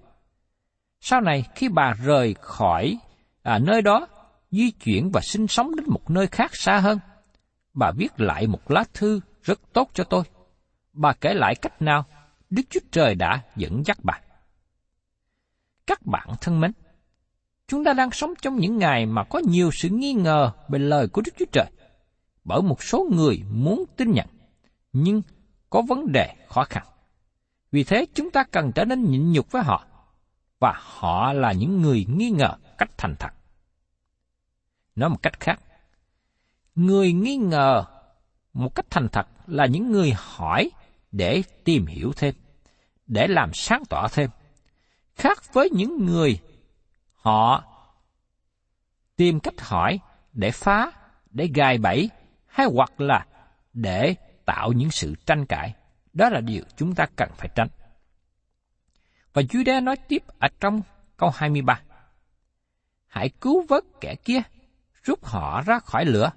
Sau 1.02 1.22
này, 1.22 1.44
khi 1.56 1.70
bà 1.70 1.94
rời 2.04 2.36
khỏi 2.42 2.98
à, 3.44 3.60
nơi 3.60 3.82
đó, 3.82 4.08
di 4.52 4.72
chuyển 4.72 5.12
và 5.14 5.22
sinh 5.22 5.48
sống 5.48 5.76
đến 5.76 5.86
một 5.90 6.10
nơi 6.10 6.28
khác 6.28 6.56
xa 6.56 6.80
hơn, 6.80 7.00
bà 7.74 7.92
viết 7.92 8.20
lại 8.20 8.48
một 8.48 8.72
lá 8.72 8.84
thư 8.94 9.20
rất 9.44 9.60
tốt 9.74 9.90
cho 9.94 10.04
tôi. 10.04 10.24
Bà 10.94 11.14
kể 11.14 11.34
lại 11.34 11.56
cách 11.56 11.82
nào 11.82 12.06
Đức 12.50 12.64
Chúa 12.70 12.80
Trời 12.92 13.16
đã 13.16 13.42
dẫn 13.56 13.84
dắt 13.86 13.98
bà. 14.04 14.20
Các 15.88 16.06
bạn 16.06 16.28
thân 16.42 16.60
mến, 16.60 16.72
chúng 17.68 17.84
ta 17.84 17.94
đang 17.94 18.12
sống 18.12 18.34
trong 18.42 18.56
những 18.56 18.78
ngày 18.78 19.06
mà 19.06 19.24
có 19.24 19.40
nhiều 19.40 19.70
sự 19.74 19.90
nghi 19.90 20.14
ngờ 20.14 20.52
về 20.70 20.80
lời 20.80 21.08
của 21.08 21.22
Đức 21.26 21.32
Chúa 21.40 21.46
Trời 21.52 21.66
bởi 22.44 22.62
một 22.62 22.84
số 22.84 23.08
người 23.12 23.44
muốn 23.52 23.84
tin 23.96 24.12
nhận, 24.12 24.28
nhưng 24.94 25.22
có 25.70 25.82
vấn 25.82 26.12
đề 26.12 26.36
khó 26.48 26.64
khăn. 26.64 26.88
Vì 27.72 27.84
thế 27.84 28.06
chúng 28.14 28.32
ta 28.32 28.44
cần 28.44 28.72
trở 28.72 28.86
nên 28.86 29.12
nhịn 29.12 29.32
nhục 29.32 29.52
với 29.52 29.64
họ, 29.64 29.86
và 30.60 30.74
họ 30.78 31.34
là 31.34 31.52
những 31.52 31.82
người 31.82 32.06
nghi 32.10 32.30
ngờ 32.30 32.56
cách 32.78 32.90
thành 32.98 33.16
thật. 33.20 33.30
Nói 34.96 35.10
một 35.10 35.22
cách 35.22 35.40
khác, 35.40 35.60
người 36.76 37.14
nghi 37.14 37.36
ngờ 37.36 37.84
một 38.54 38.76
cách 38.76 38.86
thành 38.90 39.08
thật 39.10 39.28
là 39.48 39.66
những 39.66 39.92
người 39.92 40.14
hỏi 40.18 40.72
để 41.12 41.44
tìm 41.64 41.86
hiểu 41.86 42.12
thêm, 42.16 42.36
để 43.08 43.28
làm 43.28 43.54
sáng 43.54 43.84
tỏ 43.90 44.08
thêm. 44.12 44.30
Khác 45.16 45.54
với 45.54 45.70
những 45.70 46.06
người 46.06 46.40
họ 47.28 47.64
tìm 49.16 49.40
cách 49.40 49.62
hỏi 49.62 50.00
để 50.34 50.52
phá, 50.52 50.92
để 51.30 51.50
gài 51.54 51.78
bẫy 51.78 52.10
hay 52.46 52.68
hoặc 52.74 53.02
là 53.02 53.26
để 53.74 54.16
tạo 54.46 54.72
những 54.72 54.92
sự 54.92 55.16
tranh 55.26 55.46
cãi. 55.46 55.74
Đó 56.14 56.30
là 56.30 56.42
điều 56.42 56.64
chúng 56.76 56.96
ta 56.96 57.06
cần 57.16 57.30
phải 57.38 57.50
tránh. 57.56 57.68
Và 59.34 59.42
Judah 59.42 59.84
nói 59.84 59.96
tiếp 60.08 60.24
ở 60.40 60.48
trong 60.60 60.82
câu 61.18 61.30
23. 61.30 61.82
Hãy 63.08 63.30
cứu 63.30 63.66
vớt 63.70 63.84
kẻ 64.02 64.16
kia, 64.16 64.42
rút 65.04 65.26
họ 65.26 65.62
ra 65.62 65.80
khỏi 65.80 66.06
lửa. 66.06 66.32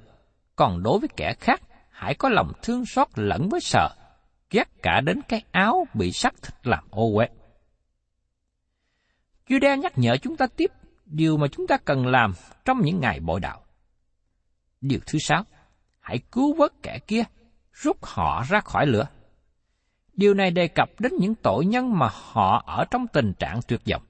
Còn 0.57 0.83
đối 0.83 0.99
với 0.99 1.09
kẻ 1.17 1.35
khác, 1.41 1.61
hãy 1.91 2.15
có 2.15 2.29
lòng 2.29 2.53
thương 2.63 2.87
xót 2.87 3.09
lẫn 3.15 3.49
với 3.49 3.61
sợ, 3.61 3.89
ghét 4.51 4.69
cả 4.83 5.01
đến 5.01 5.21
cái 5.29 5.43
áo 5.53 5.87
bị 5.95 6.13
sắc 6.13 6.35
thịt 6.43 6.67
làm 6.67 6.85
ô 6.91 7.13
uế. 7.15 7.27
Judah 9.49 9.77
nhắc 9.77 9.93
nhở 9.97 10.17
chúng 10.17 10.37
ta 10.37 10.47
tiếp 10.57 10.71
điều 11.11 11.37
mà 11.37 11.49
chúng 11.49 11.67
ta 11.67 11.77
cần 11.77 12.07
làm 12.07 12.33
trong 12.65 12.81
những 12.81 13.01
ngày 13.01 13.21
bội 13.21 13.41
đạo. 13.41 13.61
Điều 14.81 15.01
thứ 15.07 15.19
sáu, 15.19 15.45
hãy 16.01 16.19
cứu 16.33 16.55
vớt 16.55 16.73
kẻ 16.83 16.99
kia, 17.07 17.23
rút 17.73 17.97
họ 18.03 18.45
ra 18.49 18.61
khỏi 18.61 18.87
lửa. 18.87 19.07
Điều 20.13 20.35
này 20.35 20.51
đề 20.51 20.69
cập 20.69 20.89
đến 20.99 21.13
những 21.21 21.35
tội 21.35 21.67
nhân 21.67 21.99
mà 21.99 22.09
họ 22.13 22.63
ở 22.67 22.85
trong 22.91 23.07
tình 23.07 23.33
trạng 23.39 23.61
tuyệt 23.69 23.81
vọng. 23.91 24.03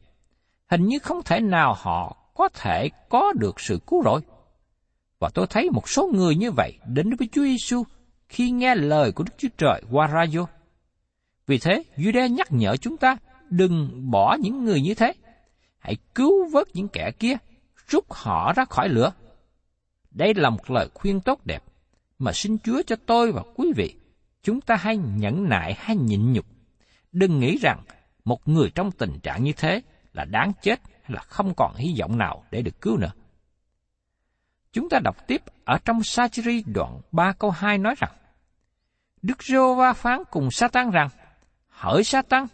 Hình 0.66 0.86
như 0.86 0.98
không 0.98 1.22
thể 1.24 1.40
nào 1.40 1.74
họ 1.78 2.16
có 2.34 2.48
thể 2.48 2.88
có 3.08 3.32
được 3.36 3.60
sự 3.60 3.78
cứu 3.86 4.02
rỗi. 4.04 4.20
Và 5.18 5.28
tôi 5.34 5.46
thấy 5.50 5.70
một 5.70 5.88
số 5.88 6.10
người 6.14 6.36
như 6.36 6.50
vậy 6.50 6.78
đến 6.86 7.10
với 7.18 7.28
Chúa 7.32 7.44
Giêsu 7.44 7.82
khi 8.28 8.50
nghe 8.50 8.74
lời 8.74 9.12
của 9.12 9.24
Đức 9.24 9.32
Chúa 9.38 9.48
Trời 9.58 9.82
qua 9.90 10.08
radio. 10.08 10.46
Vì 11.46 11.58
thế, 11.58 11.82
Jude 11.96 12.34
nhắc 12.34 12.46
nhở 12.50 12.76
chúng 12.76 12.96
ta 12.96 13.16
đừng 13.50 14.10
bỏ 14.10 14.36
những 14.40 14.64
người 14.64 14.80
như 14.80 14.94
thế. 14.94 15.12
Hãy 15.80 15.96
cứu 16.14 16.48
vớt 16.52 16.66
những 16.74 16.88
kẻ 16.88 17.10
kia, 17.18 17.36
rút 17.88 18.12
họ 18.12 18.52
ra 18.52 18.64
khỏi 18.64 18.88
lửa. 18.88 19.12
Đây 20.10 20.34
là 20.34 20.50
một 20.50 20.70
lời 20.70 20.88
khuyên 20.94 21.20
tốt 21.20 21.40
đẹp 21.44 21.62
mà 22.18 22.32
xin 22.32 22.58
Chúa 22.58 22.82
cho 22.86 22.96
tôi 23.06 23.32
và 23.32 23.42
quý 23.56 23.72
vị, 23.76 23.94
chúng 24.42 24.60
ta 24.60 24.76
hay 24.76 24.96
nhẫn 24.96 25.48
nại 25.48 25.74
hay 25.78 25.96
nhịn 25.96 26.32
nhục. 26.32 26.46
Đừng 27.12 27.40
nghĩ 27.40 27.58
rằng 27.58 27.82
một 28.24 28.48
người 28.48 28.70
trong 28.74 28.92
tình 28.92 29.20
trạng 29.20 29.44
như 29.44 29.52
thế 29.52 29.82
là 30.12 30.24
đáng 30.24 30.52
chết 30.62 30.80
hay 31.02 31.14
là 31.14 31.20
không 31.20 31.54
còn 31.56 31.74
hy 31.74 31.96
vọng 32.00 32.18
nào 32.18 32.44
để 32.50 32.62
được 32.62 32.80
cứu 32.80 32.96
nữa. 32.96 33.12
Chúng 34.72 34.88
ta 34.88 34.98
đọc 35.04 35.16
tiếp 35.26 35.42
ở 35.64 35.78
trong 35.84 36.02
sa 36.02 36.28
chiri 36.28 36.62
đoạn 36.66 37.00
3 37.12 37.32
câu 37.32 37.50
2 37.50 37.78
nói 37.78 37.94
rằng, 37.98 38.12
Đức 39.22 39.42
Rô 39.42 39.74
Va 39.74 39.92
phán 39.92 40.22
cùng 40.30 40.50
Satan 40.50 40.90
rằng, 40.90 41.08
Hỡi 41.68 42.04
Satan 42.04 42.46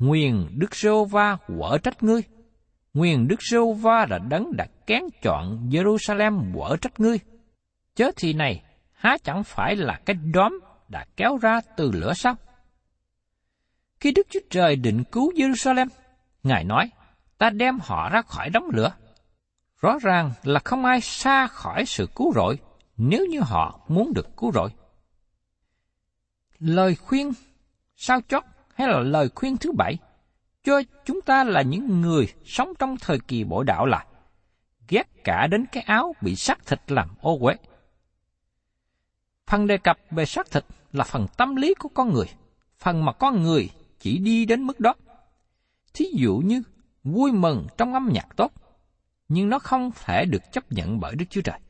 nguyền 0.00 0.46
Đức 0.58 0.74
Sô 0.74 1.04
Va 1.04 1.36
quở 1.46 1.78
trách 1.78 2.02
ngươi, 2.02 2.22
nguyền 2.94 3.28
Đức 3.28 3.42
Sô 3.42 3.72
Va 3.72 4.06
là 4.10 4.18
đấng 4.18 4.56
đã 4.56 4.66
kén 4.86 5.02
chọn 5.22 5.68
Jerusalem 5.70 6.54
quở 6.54 6.76
trách 6.76 7.00
ngươi. 7.00 7.18
Chớ 7.94 8.10
thì 8.16 8.32
này, 8.32 8.62
há 8.92 9.16
chẳng 9.24 9.44
phải 9.44 9.76
là 9.76 10.00
cái 10.06 10.16
đóm 10.32 10.60
đã 10.88 11.06
kéo 11.16 11.36
ra 11.36 11.60
từ 11.76 11.90
lửa 11.92 12.12
sao? 12.14 12.34
Khi 14.00 14.12
Đức 14.12 14.26
Chúa 14.30 14.40
Trời 14.50 14.76
định 14.76 15.04
cứu 15.12 15.32
Jerusalem, 15.32 15.86
Ngài 16.42 16.64
nói, 16.64 16.90
ta 17.38 17.50
đem 17.50 17.78
họ 17.82 18.08
ra 18.08 18.22
khỏi 18.22 18.50
đống 18.50 18.70
lửa. 18.72 18.92
Rõ 19.80 19.98
ràng 20.02 20.32
là 20.42 20.60
không 20.64 20.84
ai 20.84 21.00
xa 21.00 21.46
khỏi 21.46 21.86
sự 21.86 22.08
cứu 22.14 22.32
rỗi 22.34 22.58
nếu 22.96 23.26
như 23.26 23.40
họ 23.40 23.80
muốn 23.88 24.12
được 24.14 24.36
cứu 24.36 24.52
rỗi. 24.52 24.70
Lời 26.58 26.94
khuyên 26.94 27.32
sao 27.96 28.20
chót 28.28 28.44
hay 28.80 28.88
là 28.88 29.00
lời 29.00 29.28
khuyên 29.34 29.56
thứ 29.56 29.72
bảy 29.72 29.98
cho 30.64 30.82
chúng 31.04 31.20
ta 31.20 31.44
là 31.44 31.62
những 31.62 32.00
người 32.00 32.28
sống 32.44 32.72
trong 32.78 32.96
thời 32.96 33.18
kỳ 33.18 33.44
bội 33.44 33.64
đạo 33.64 33.86
là 33.86 34.06
ghét 34.88 35.24
cả 35.24 35.46
đến 35.46 35.66
cái 35.72 35.82
áo 35.82 36.14
bị 36.20 36.36
xác 36.36 36.66
thịt 36.66 36.80
làm 36.92 37.08
ô 37.20 37.38
uế. 37.40 37.54
Phần 39.46 39.66
đề 39.66 39.78
cập 39.78 39.98
về 40.10 40.24
xác 40.24 40.50
thịt 40.50 40.64
là 40.92 41.04
phần 41.04 41.26
tâm 41.36 41.56
lý 41.56 41.74
của 41.74 41.88
con 41.88 42.12
người, 42.12 42.26
phần 42.78 43.04
mà 43.04 43.12
con 43.12 43.42
người 43.42 43.70
chỉ 43.98 44.18
đi 44.18 44.44
đến 44.44 44.62
mức 44.62 44.80
đó. 44.80 44.94
Thí 45.94 46.06
dụ 46.14 46.36
như 46.44 46.62
vui 47.04 47.32
mừng 47.32 47.66
trong 47.78 47.94
âm 47.94 48.08
nhạc 48.12 48.26
tốt, 48.36 48.52
nhưng 49.28 49.48
nó 49.48 49.58
không 49.58 49.90
thể 50.04 50.24
được 50.24 50.52
chấp 50.52 50.72
nhận 50.72 51.00
bởi 51.00 51.14
Đức 51.14 51.24
Chúa 51.30 51.40
Trời. 51.40 51.60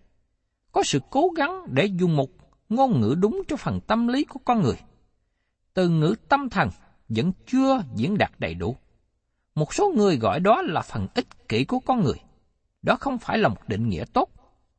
Có 0.72 0.82
sự 0.82 1.00
cố 1.10 1.28
gắng 1.36 1.62
để 1.66 1.84
dùng 1.84 2.16
một 2.16 2.30
ngôn 2.68 3.00
ngữ 3.00 3.14
đúng 3.18 3.42
cho 3.48 3.56
phần 3.56 3.80
tâm 3.80 4.08
lý 4.08 4.24
của 4.24 4.40
con 4.44 4.62
người. 4.62 4.76
Từ 5.74 5.88
ngữ 5.88 6.14
tâm 6.28 6.48
thần 6.48 6.68
vẫn 7.10 7.32
chưa 7.46 7.82
diễn 7.94 8.18
đạt 8.18 8.30
đầy 8.38 8.54
đủ. 8.54 8.76
Một 9.54 9.74
số 9.74 9.92
người 9.96 10.16
gọi 10.16 10.40
đó 10.40 10.62
là 10.62 10.82
phần 10.82 11.06
ích 11.14 11.48
kỷ 11.48 11.64
của 11.64 11.78
con 11.78 12.02
người. 12.02 12.20
Đó 12.82 12.96
không 13.00 13.18
phải 13.18 13.38
là 13.38 13.48
một 13.48 13.68
định 13.68 13.88
nghĩa 13.88 14.04
tốt, 14.12 14.28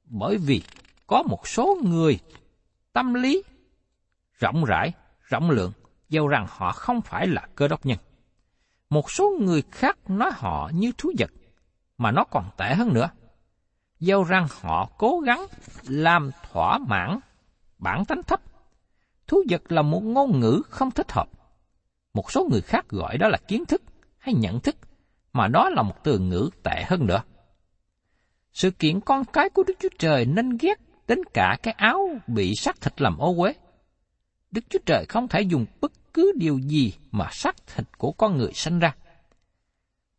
bởi 0.05 0.37
vì 0.37 0.61
có 1.07 1.23
một 1.23 1.47
số 1.47 1.77
người 1.83 2.19
tâm 2.93 3.13
lý 3.13 3.43
rộng 4.39 4.65
rãi, 4.65 4.93
rộng 5.21 5.49
lượng, 5.49 5.71
dầu 6.09 6.27
rằng 6.27 6.45
họ 6.49 6.71
không 6.71 7.01
phải 7.01 7.27
là 7.27 7.47
cơ 7.55 7.67
đốc 7.67 7.85
nhân. 7.85 7.97
Một 8.89 9.11
số 9.11 9.37
người 9.41 9.63
khác 9.71 9.97
nói 10.07 10.31
họ 10.33 10.71
như 10.73 10.91
thú 10.97 11.11
vật, 11.17 11.31
mà 11.97 12.11
nó 12.11 12.23
còn 12.23 12.45
tệ 12.57 12.73
hơn 12.75 12.93
nữa. 12.93 13.09
Dầu 13.99 14.23
rằng 14.23 14.47
họ 14.61 14.89
cố 14.97 15.19
gắng 15.19 15.45
làm 15.83 16.31
thỏa 16.51 16.77
mãn 16.77 17.19
bản 17.77 18.05
tánh 18.05 18.23
thấp. 18.23 18.41
Thú 19.27 19.43
vật 19.49 19.71
là 19.71 19.81
một 19.81 20.03
ngôn 20.03 20.39
ngữ 20.39 20.61
không 20.69 20.91
thích 20.91 21.11
hợp. 21.11 21.29
Một 22.13 22.31
số 22.31 22.47
người 22.51 22.61
khác 22.61 22.89
gọi 22.89 23.17
đó 23.17 23.27
là 23.27 23.37
kiến 23.47 23.65
thức 23.65 23.81
hay 24.17 24.33
nhận 24.33 24.59
thức, 24.59 24.75
mà 25.33 25.47
đó 25.47 25.69
là 25.69 25.81
một 25.81 26.03
từ 26.03 26.19
ngữ 26.19 26.49
tệ 26.63 26.83
hơn 26.87 27.05
nữa. 27.05 27.23
Sự 28.53 28.71
kiện 28.71 29.01
con 29.01 29.25
cái 29.33 29.49
của 29.49 29.63
Đức 29.67 29.73
Chúa 29.79 29.89
Trời 29.99 30.25
nên 30.25 30.57
ghét 30.57 30.79
đến 31.07 31.19
cả 31.33 31.57
cái 31.63 31.73
áo 31.77 32.09
bị 32.27 32.55
xác 32.55 32.81
thịt 32.81 33.01
làm 33.01 33.17
ô 33.17 33.35
uế. 33.37 33.53
Đức 34.51 34.65
Chúa 34.69 34.79
Trời 34.85 35.05
không 35.09 35.27
thể 35.27 35.41
dùng 35.41 35.65
bất 35.81 36.13
cứ 36.13 36.31
điều 36.35 36.59
gì 36.59 36.93
mà 37.11 37.27
xác 37.31 37.55
thịt 37.67 37.97
của 37.97 38.11
con 38.11 38.37
người 38.37 38.53
sinh 38.53 38.79
ra. 38.79 38.95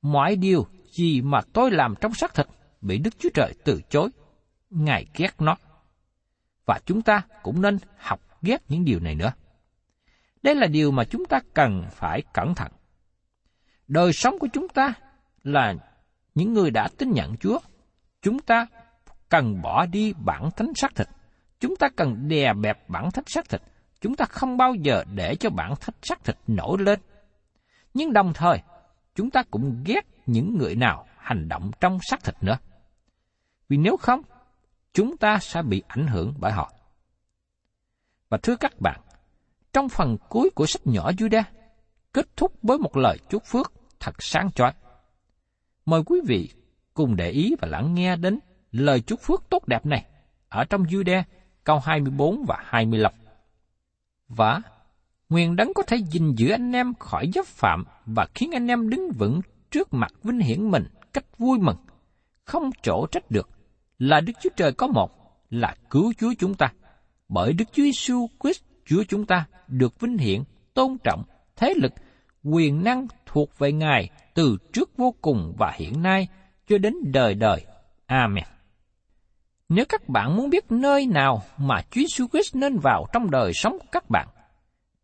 Mọi 0.03 0.37
điều 0.37 0.67
gì 0.93 1.21
mà 1.23 1.41
tôi 1.53 1.71
làm 1.71 1.95
trong 2.01 2.15
xác 2.15 2.35
thịt 2.35 2.47
bị 2.81 2.99
Đức 2.99 3.19
Chúa 3.19 3.29
Trời 3.35 3.55
từ 3.65 3.81
chối, 3.91 4.09
Ngài 4.71 5.07
ghét 5.15 5.35
nó. 5.39 5.57
Và 6.67 6.81
chúng 6.87 7.03
ta 7.03 7.23
cũng 7.43 7.63
nên 7.63 7.79
học 7.97 8.21
ghét 8.43 8.63
những 8.69 8.85
điều 8.85 9.01
này 9.01 9.15
nữa. 9.15 9.33
Đây 10.43 10.55
là 10.55 10.67
điều 10.67 10.91
mà 10.91 11.05
chúng 11.05 11.25
ta 11.25 11.41
cần 11.55 11.85
phải 11.91 12.23
cẩn 12.35 12.55
thận. 12.55 12.73
Đời 13.89 14.13
sống 14.13 14.39
của 14.39 14.49
chúng 14.53 14.69
ta 14.69 14.95
là 15.43 15.75
những 16.35 16.53
người 16.53 16.71
đã 16.71 16.89
tin 16.99 17.11
nhận 17.11 17.37
Chúa. 17.37 17.59
Chúng 18.23 18.39
ta 18.39 18.67
cần 19.29 19.63
bỏ 19.63 19.87
đi 19.87 20.13
bản 20.25 20.51
thánh 20.57 20.73
xác 20.75 20.95
thịt. 20.95 21.09
Chúng 21.61 21.77
ta 21.77 21.89
cần 21.97 22.29
đè 22.29 22.53
bẹp 22.53 22.89
bản 22.89 23.11
thánh 23.11 23.25
xác 23.27 23.49
thịt. 23.49 23.63
Chúng 24.01 24.17
ta 24.17 24.25
không 24.25 24.57
bao 24.57 24.75
giờ 24.75 25.05
để 25.15 25.37
cho 25.37 25.51
bản 25.51 25.75
thánh 25.81 25.95
xác 26.03 26.25
thịt 26.25 26.37
nổi 26.47 26.79
lên. 26.81 27.01
Nhưng 27.95 28.13
đồng 28.13 28.33
thời, 28.35 28.59
chúng 29.15 29.31
ta 29.31 29.43
cũng 29.51 29.83
ghét 29.85 30.01
những 30.27 30.59
người 30.59 30.75
nào 30.75 31.07
hành 31.17 31.49
động 31.49 31.71
trong 31.81 31.99
xác 32.03 32.25
thịt 32.25 32.35
nữa. 32.41 32.59
Vì 33.69 33.77
nếu 33.77 33.97
không, 33.97 34.23
chúng 34.93 35.17
ta 35.17 35.39
sẽ 35.39 35.63
bị 35.63 35.83
ảnh 35.89 36.07
hưởng 36.07 36.35
bởi 36.39 36.53
họ. 36.53 36.73
Và 38.29 38.39
thưa 38.43 38.57
các 38.57 38.81
bạn, 38.81 39.01
trong 39.73 39.89
phần 39.89 40.17
cuối 40.29 40.51
của 40.51 40.67
sách 40.67 40.87
nhỏ 40.87 41.11
Judah, 41.11 41.43
kết 42.13 42.37
thúc 42.37 42.53
với 42.63 42.79
một 42.79 42.97
lời 42.97 43.19
chúc 43.29 43.43
phước 43.47 43.73
thật 44.01 44.23
sáng 44.23 44.53
chói. 44.53 44.73
Mời 45.87 46.03
quý 46.07 46.21
vị 46.27 46.49
cùng 46.95 47.17
để 47.17 47.31
ý 47.31 47.55
và 47.61 47.69
lắng 47.69 47.95
nghe 47.95 48.17
đến 48.17 48.39
lời 48.71 49.01
chúc 49.01 49.21
phước 49.21 49.43
tốt 49.51 49.69
đẹp 49.69 49.87
này 49.87 50.07
ở 50.49 50.65
trong 50.65 50.83
Jude 50.83 51.23
câu 51.65 51.79
24 51.79 52.45
và 52.49 52.57
25. 52.65 53.13
Và 54.29 54.61
nguyện 55.29 55.57
đấng 55.57 55.75
có 55.75 55.83
thể 55.83 55.97
gìn 55.97 56.35
giữ 56.35 56.51
anh 56.51 56.73
em 56.73 56.95
khỏi 56.95 57.31
dấp 57.35 57.47
phạm 57.47 57.85
và 58.07 58.27
khiến 58.35 58.51
anh 58.53 58.67
em 58.67 58.91
đứng 58.91 59.11
vững 59.19 59.41
trước 59.71 59.95
mặt 59.95 60.13
vinh 60.23 60.41
hiển 60.41 60.71
mình 60.71 60.85
cách 61.13 61.39
vui 61.39 61.59
mừng, 61.59 61.77
không 62.45 62.71
chỗ 62.83 63.07
trách 63.07 63.31
được, 63.31 63.49
là 63.99 64.21
Đức 64.21 64.33
Chúa 64.43 64.51
Trời 64.57 64.73
có 64.73 64.87
một, 64.87 65.11
là 65.51 65.77
cứu 65.91 66.13
Chúa 66.19 66.33
chúng 66.39 66.55
ta. 66.55 66.73
Bởi 67.29 67.53
Đức 67.53 67.65
Chúa 67.73 67.83
Giêsu 67.83 68.27
Christ 68.43 68.63
Chúa 68.85 69.05
chúng 69.09 69.27
ta 69.27 69.47
được 69.69 70.01
vinh 70.01 70.19
hiển, 70.19 70.43
tôn 70.75 70.97
trọng, 71.05 71.25
thế 71.57 71.75
lực, 71.77 71.93
quyền 72.43 72.85
năng 72.85 73.07
thuộc 73.27 73.59
về 73.59 73.73
Ngài 73.73 74.11
từ 74.35 74.57
trước 74.73 74.97
vô 74.97 75.15
cùng 75.21 75.55
và 75.59 75.73
hiện 75.77 76.03
nay 76.03 76.29
cho 76.69 76.79
đến 76.79 76.95
đời 77.05 77.35
đời. 77.35 77.67
Amen. 78.07 78.45
Nếu 79.69 79.85
các 79.89 80.09
bạn 80.09 80.37
muốn 80.37 80.51
biết 80.51 80.73
nơi 80.73 81.07
nào 81.07 81.43
mà 81.59 81.83
Chúa 81.91 82.01
Jesus 82.01 82.29
Christ 82.29 82.57
nên 82.57 82.79
vào 82.79 83.07
trong 83.13 83.31
đời 83.31 83.53
sống 83.55 83.79
của 83.79 83.87
các 83.93 84.11
bạn, 84.11 84.29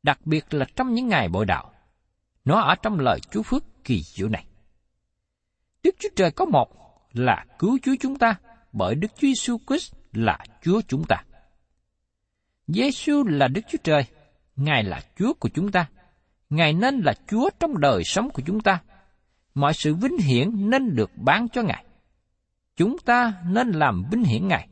đặc 0.03 0.19
biệt 0.25 0.55
là 0.55 0.67
trong 0.77 0.95
những 0.95 1.09
ngày 1.09 1.29
bội 1.29 1.45
đạo, 1.45 1.73
nó 2.45 2.61
ở 2.61 2.75
trong 2.83 3.01
lời 3.01 3.21
Chúa 3.31 3.43
Phước 3.43 3.64
kỳ 3.85 4.03
diệu 4.03 4.29
này. 4.29 4.45
Đức 5.83 5.95
Chúa 5.99 6.09
Trời 6.17 6.31
có 6.31 6.45
một 6.45 6.69
là 7.12 7.47
cứu 7.59 7.79
Chúa 7.83 7.95
chúng 8.01 8.19
ta 8.19 8.37
bởi 8.73 8.95
Đức 8.95 9.09
Chúa 9.17 9.29
Jesus 9.29 9.59
Christ 9.67 9.95
là 10.12 10.38
Chúa 10.62 10.81
chúng 10.88 11.05
ta. 11.05 11.23
Giêsu 12.68 13.24
là 13.24 13.48
Đức 13.48 13.61
Chúa 13.68 13.78
Trời, 13.85 14.04
Ngài 14.57 14.85
là 14.85 15.00
Chúa 15.18 15.33
của 15.35 15.48
chúng 15.48 15.72
ta. 15.72 15.87
Ngài 16.50 16.72
nên 16.72 17.00
là 17.00 17.14
Chúa 17.26 17.50
trong 17.61 17.81
đời 17.81 18.04
sống 18.04 18.31
của 18.31 18.42
chúng 18.46 18.61
ta. 18.61 18.81
Mọi 19.54 19.74
sự 19.74 19.94
vinh 19.94 20.18
hiển 20.18 20.70
nên 20.70 20.94
được 20.94 21.11
bán 21.16 21.48
cho 21.48 21.62
Ngài 21.62 21.85
chúng 22.78 22.98
ta 22.98 23.33
nên 23.46 23.70
làm 23.72 24.04
vinh 24.11 24.24
hiển 24.24 24.48
Ngài, 24.48 24.68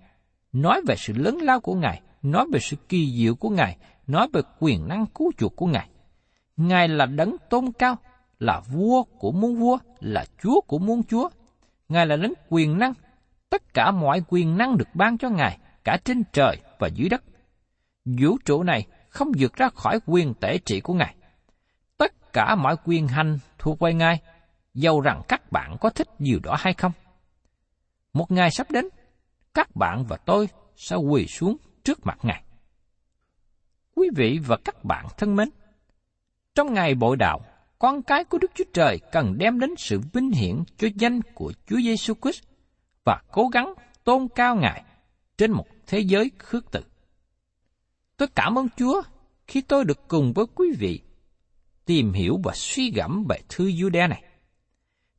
nói 0.52 0.80
về 0.86 0.94
sự 0.98 1.12
lớn 1.12 1.38
lao 1.42 1.60
của 1.60 1.74
Ngài, 1.74 2.00
nói 2.22 2.46
về 2.52 2.60
sự 2.60 2.76
kỳ 2.88 3.12
diệu 3.16 3.34
của 3.34 3.48
Ngài, 3.48 3.76
nói 4.06 4.28
về 4.32 4.40
quyền 4.60 4.88
năng 4.88 5.06
cứu 5.06 5.32
chuộc 5.38 5.56
của 5.56 5.66
Ngài. 5.66 5.88
Ngài 6.56 6.88
là 6.88 7.06
đấng 7.06 7.36
tôn 7.50 7.72
cao, 7.78 7.96
là 8.38 8.60
vua 8.60 9.02
của 9.02 9.32
muôn 9.32 9.56
vua, 9.56 9.78
là 10.00 10.24
chúa 10.42 10.60
của 10.60 10.78
muôn 10.78 11.02
chúa. 11.02 11.28
Ngài 11.88 12.06
là 12.06 12.16
đấng 12.16 12.32
quyền 12.48 12.78
năng, 12.78 12.92
tất 13.50 13.74
cả 13.74 13.90
mọi 13.90 14.22
quyền 14.28 14.58
năng 14.58 14.78
được 14.78 14.88
ban 14.94 15.18
cho 15.18 15.28
Ngài, 15.28 15.58
cả 15.84 15.98
trên 16.04 16.22
trời 16.32 16.56
và 16.78 16.88
dưới 16.88 17.08
đất. 17.08 17.22
Vũ 18.06 18.38
trụ 18.44 18.62
này 18.62 18.86
không 19.08 19.28
vượt 19.38 19.56
ra 19.56 19.68
khỏi 19.74 20.00
quyền 20.06 20.34
tể 20.34 20.58
trị 20.58 20.80
của 20.80 20.94
Ngài. 20.94 21.14
Tất 21.98 22.32
cả 22.32 22.54
mọi 22.54 22.76
quyền 22.84 23.08
hành 23.08 23.38
thuộc 23.58 23.80
về 23.80 23.94
Ngài, 23.94 24.22
dầu 24.74 25.00
rằng 25.00 25.22
các 25.28 25.52
bạn 25.52 25.76
có 25.80 25.90
thích 25.90 26.08
điều 26.18 26.38
đó 26.42 26.56
hay 26.58 26.74
không. 26.74 26.92
Một 28.12 28.30
ngày 28.30 28.50
sắp 28.50 28.70
đến, 28.70 28.88
các 29.54 29.76
bạn 29.76 30.04
và 30.08 30.16
tôi 30.16 30.48
sẽ 30.76 30.96
quỳ 30.96 31.26
xuống 31.26 31.56
trước 31.84 32.06
mặt 32.06 32.18
Ngài. 32.22 32.42
Quý 33.94 34.08
vị 34.16 34.38
và 34.46 34.56
các 34.64 34.84
bạn 34.84 35.06
thân 35.16 35.36
mến, 35.36 35.48
trong 36.54 36.74
ngày 36.74 36.94
bội 36.94 37.16
đạo, 37.16 37.40
con 37.78 38.02
cái 38.02 38.24
của 38.24 38.38
Đức 38.38 38.50
Chúa 38.54 38.64
Trời 38.72 39.00
cần 39.12 39.38
đem 39.38 39.60
đến 39.60 39.70
sự 39.78 40.00
vinh 40.12 40.30
hiển 40.30 40.62
cho 40.76 40.88
danh 40.94 41.20
của 41.34 41.52
Chúa 41.66 41.76
Giêsu 41.76 42.14
Christ 42.22 42.42
và 43.04 43.22
cố 43.32 43.48
gắng 43.48 43.74
tôn 44.04 44.28
cao 44.34 44.56
Ngài 44.56 44.84
trên 45.38 45.52
một 45.52 45.66
thế 45.86 45.98
giới 45.98 46.30
khước 46.38 46.70
từ. 46.70 46.80
Tôi 48.16 48.28
cảm 48.34 48.58
ơn 48.58 48.68
Chúa 48.76 49.02
khi 49.46 49.60
tôi 49.60 49.84
được 49.84 50.08
cùng 50.08 50.32
với 50.32 50.46
quý 50.54 50.68
vị 50.78 51.00
tìm 51.84 52.12
hiểu 52.12 52.40
và 52.44 52.52
suy 52.54 52.90
gẫm 52.90 53.24
về 53.28 53.40
thư 53.48 53.64
Jude 53.64 54.08
này. 54.08 54.22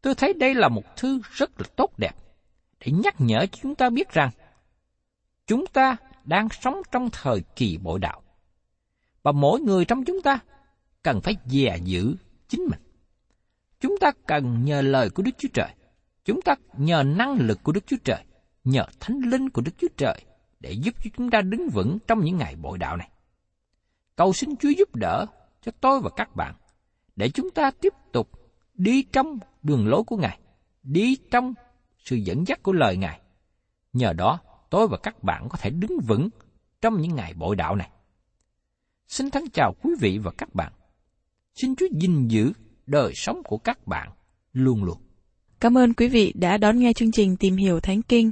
Tôi 0.01 0.15
thấy 0.15 0.33
đây 0.33 0.55
là 0.55 0.69
một 0.69 0.95
thư 0.97 1.19
rất 1.31 1.61
là 1.61 1.67
tốt 1.75 1.91
đẹp 1.97 2.15
để 2.79 2.91
nhắc 2.91 3.15
nhở 3.17 3.45
chúng 3.45 3.75
ta 3.75 3.89
biết 3.89 4.09
rằng 4.09 4.29
chúng 5.47 5.65
ta 5.67 5.97
đang 6.25 6.47
sống 6.61 6.81
trong 6.91 7.09
thời 7.11 7.41
kỳ 7.55 7.77
bội 7.77 7.99
đạo. 7.99 8.21
Và 9.23 9.31
mỗi 9.31 9.59
người 9.59 9.85
trong 9.85 10.05
chúng 10.05 10.21
ta 10.21 10.39
cần 11.03 11.21
phải 11.21 11.35
dè 11.45 11.77
giữ 11.83 12.15
chính 12.47 12.61
mình. 12.61 12.79
Chúng 13.79 13.95
ta 14.01 14.11
cần 14.27 14.65
nhờ 14.65 14.81
lời 14.81 15.09
của 15.09 15.23
Đức 15.23 15.31
Chúa 15.37 15.47
Trời. 15.53 15.69
Chúng 16.25 16.41
ta 16.41 16.55
nhờ 16.77 17.03
năng 17.03 17.33
lực 17.33 17.63
của 17.63 17.71
Đức 17.71 17.83
Chúa 17.87 17.97
Trời, 18.03 18.23
nhờ 18.63 18.85
thánh 18.99 19.19
linh 19.19 19.49
của 19.49 19.61
Đức 19.61 19.71
Chúa 19.77 19.87
Trời 19.97 20.21
để 20.59 20.71
giúp 20.71 20.95
cho 21.03 21.09
chúng 21.17 21.29
ta 21.29 21.41
đứng 21.41 21.69
vững 21.69 21.97
trong 22.07 22.19
những 22.23 22.37
ngày 22.37 22.55
bội 22.55 22.77
đạo 22.77 22.97
này. 22.97 23.09
Cầu 24.15 24.33
xin 24.33 24.55
Chúa 24.55 24.69
giúp 24.69 24.95
đỡ 24.95 25.25
cho 25.61 25.71
tôi 25.81 26.01
và 26.01 26.09
các 26.15 26.35
bạn 26.35 26.55
để 27.15 27.29
chúng 27.29 27.51
ta 27.51 27.71
tiếp 27.81 27.93
tục 28.11 28.31
đi 28.73 29.03
trong 29.03 29.39
đường 29.63 29.87
lối 29.87 30.03
của 30.03 30.17
Ngài, 30.17 30.39
đi 30.83 31.17
trong 31.31 31.53
sự 32.05 32.15
dẫn 32.15 32.47
dắt 32.47 32.63
của 32.63 32.71
lời 32.71 32.97
Ngài. 32.97 33.21
Nhờ 33.93 34.13
đó, 34.13 34.39
tôi 34.69 34.87
và 34.87 34.97
các 34.97 35.23
bạn 35.23 35.47
có 35.49 35.57
thể 35.57 35.69
đứng 35.69 35.99
vững 36.07 36.29
trong 36.81 37.01
những 37.01 37.15
ngày 37.15 37.33
bội 37.33 37.55
đạo 37.55 37.75
này. 37.75 37.89
Xin 39.07 39.31
thắng 39.31 39.49
chào 39.53 39.73
quý 39.83 39.91
vị 39.99 40.17
và 40.17 40.31
các 40.37 40.55
bạn. 40.55 40.73
Xin 41.55 41.75
Chúa 41.75 41.87
gìn 41.99 42.27
giữ 42.27 42.53
đời 42.85 43.11
sống 43.15 43.41
của 43.43 43.57
các 43.57 43.87
bạn 43.87 44.11
luôn 44.53 44.83
luôn. 44.83 44.97
Cảm 45.59 45.77
ơn 45.77 45.93
quý 45.93 46.07
vị 46.07 46.33
đã 46.35 46.57
đón 46.57 46.79
nghe 46.79 46.93
chương 46.93 47.11
trình 47.11 47.37
Tìm 47.37 47.55
hiểu 47.55 47.79
Thánh 47.79 48.01
Kinh. 48.01 48.31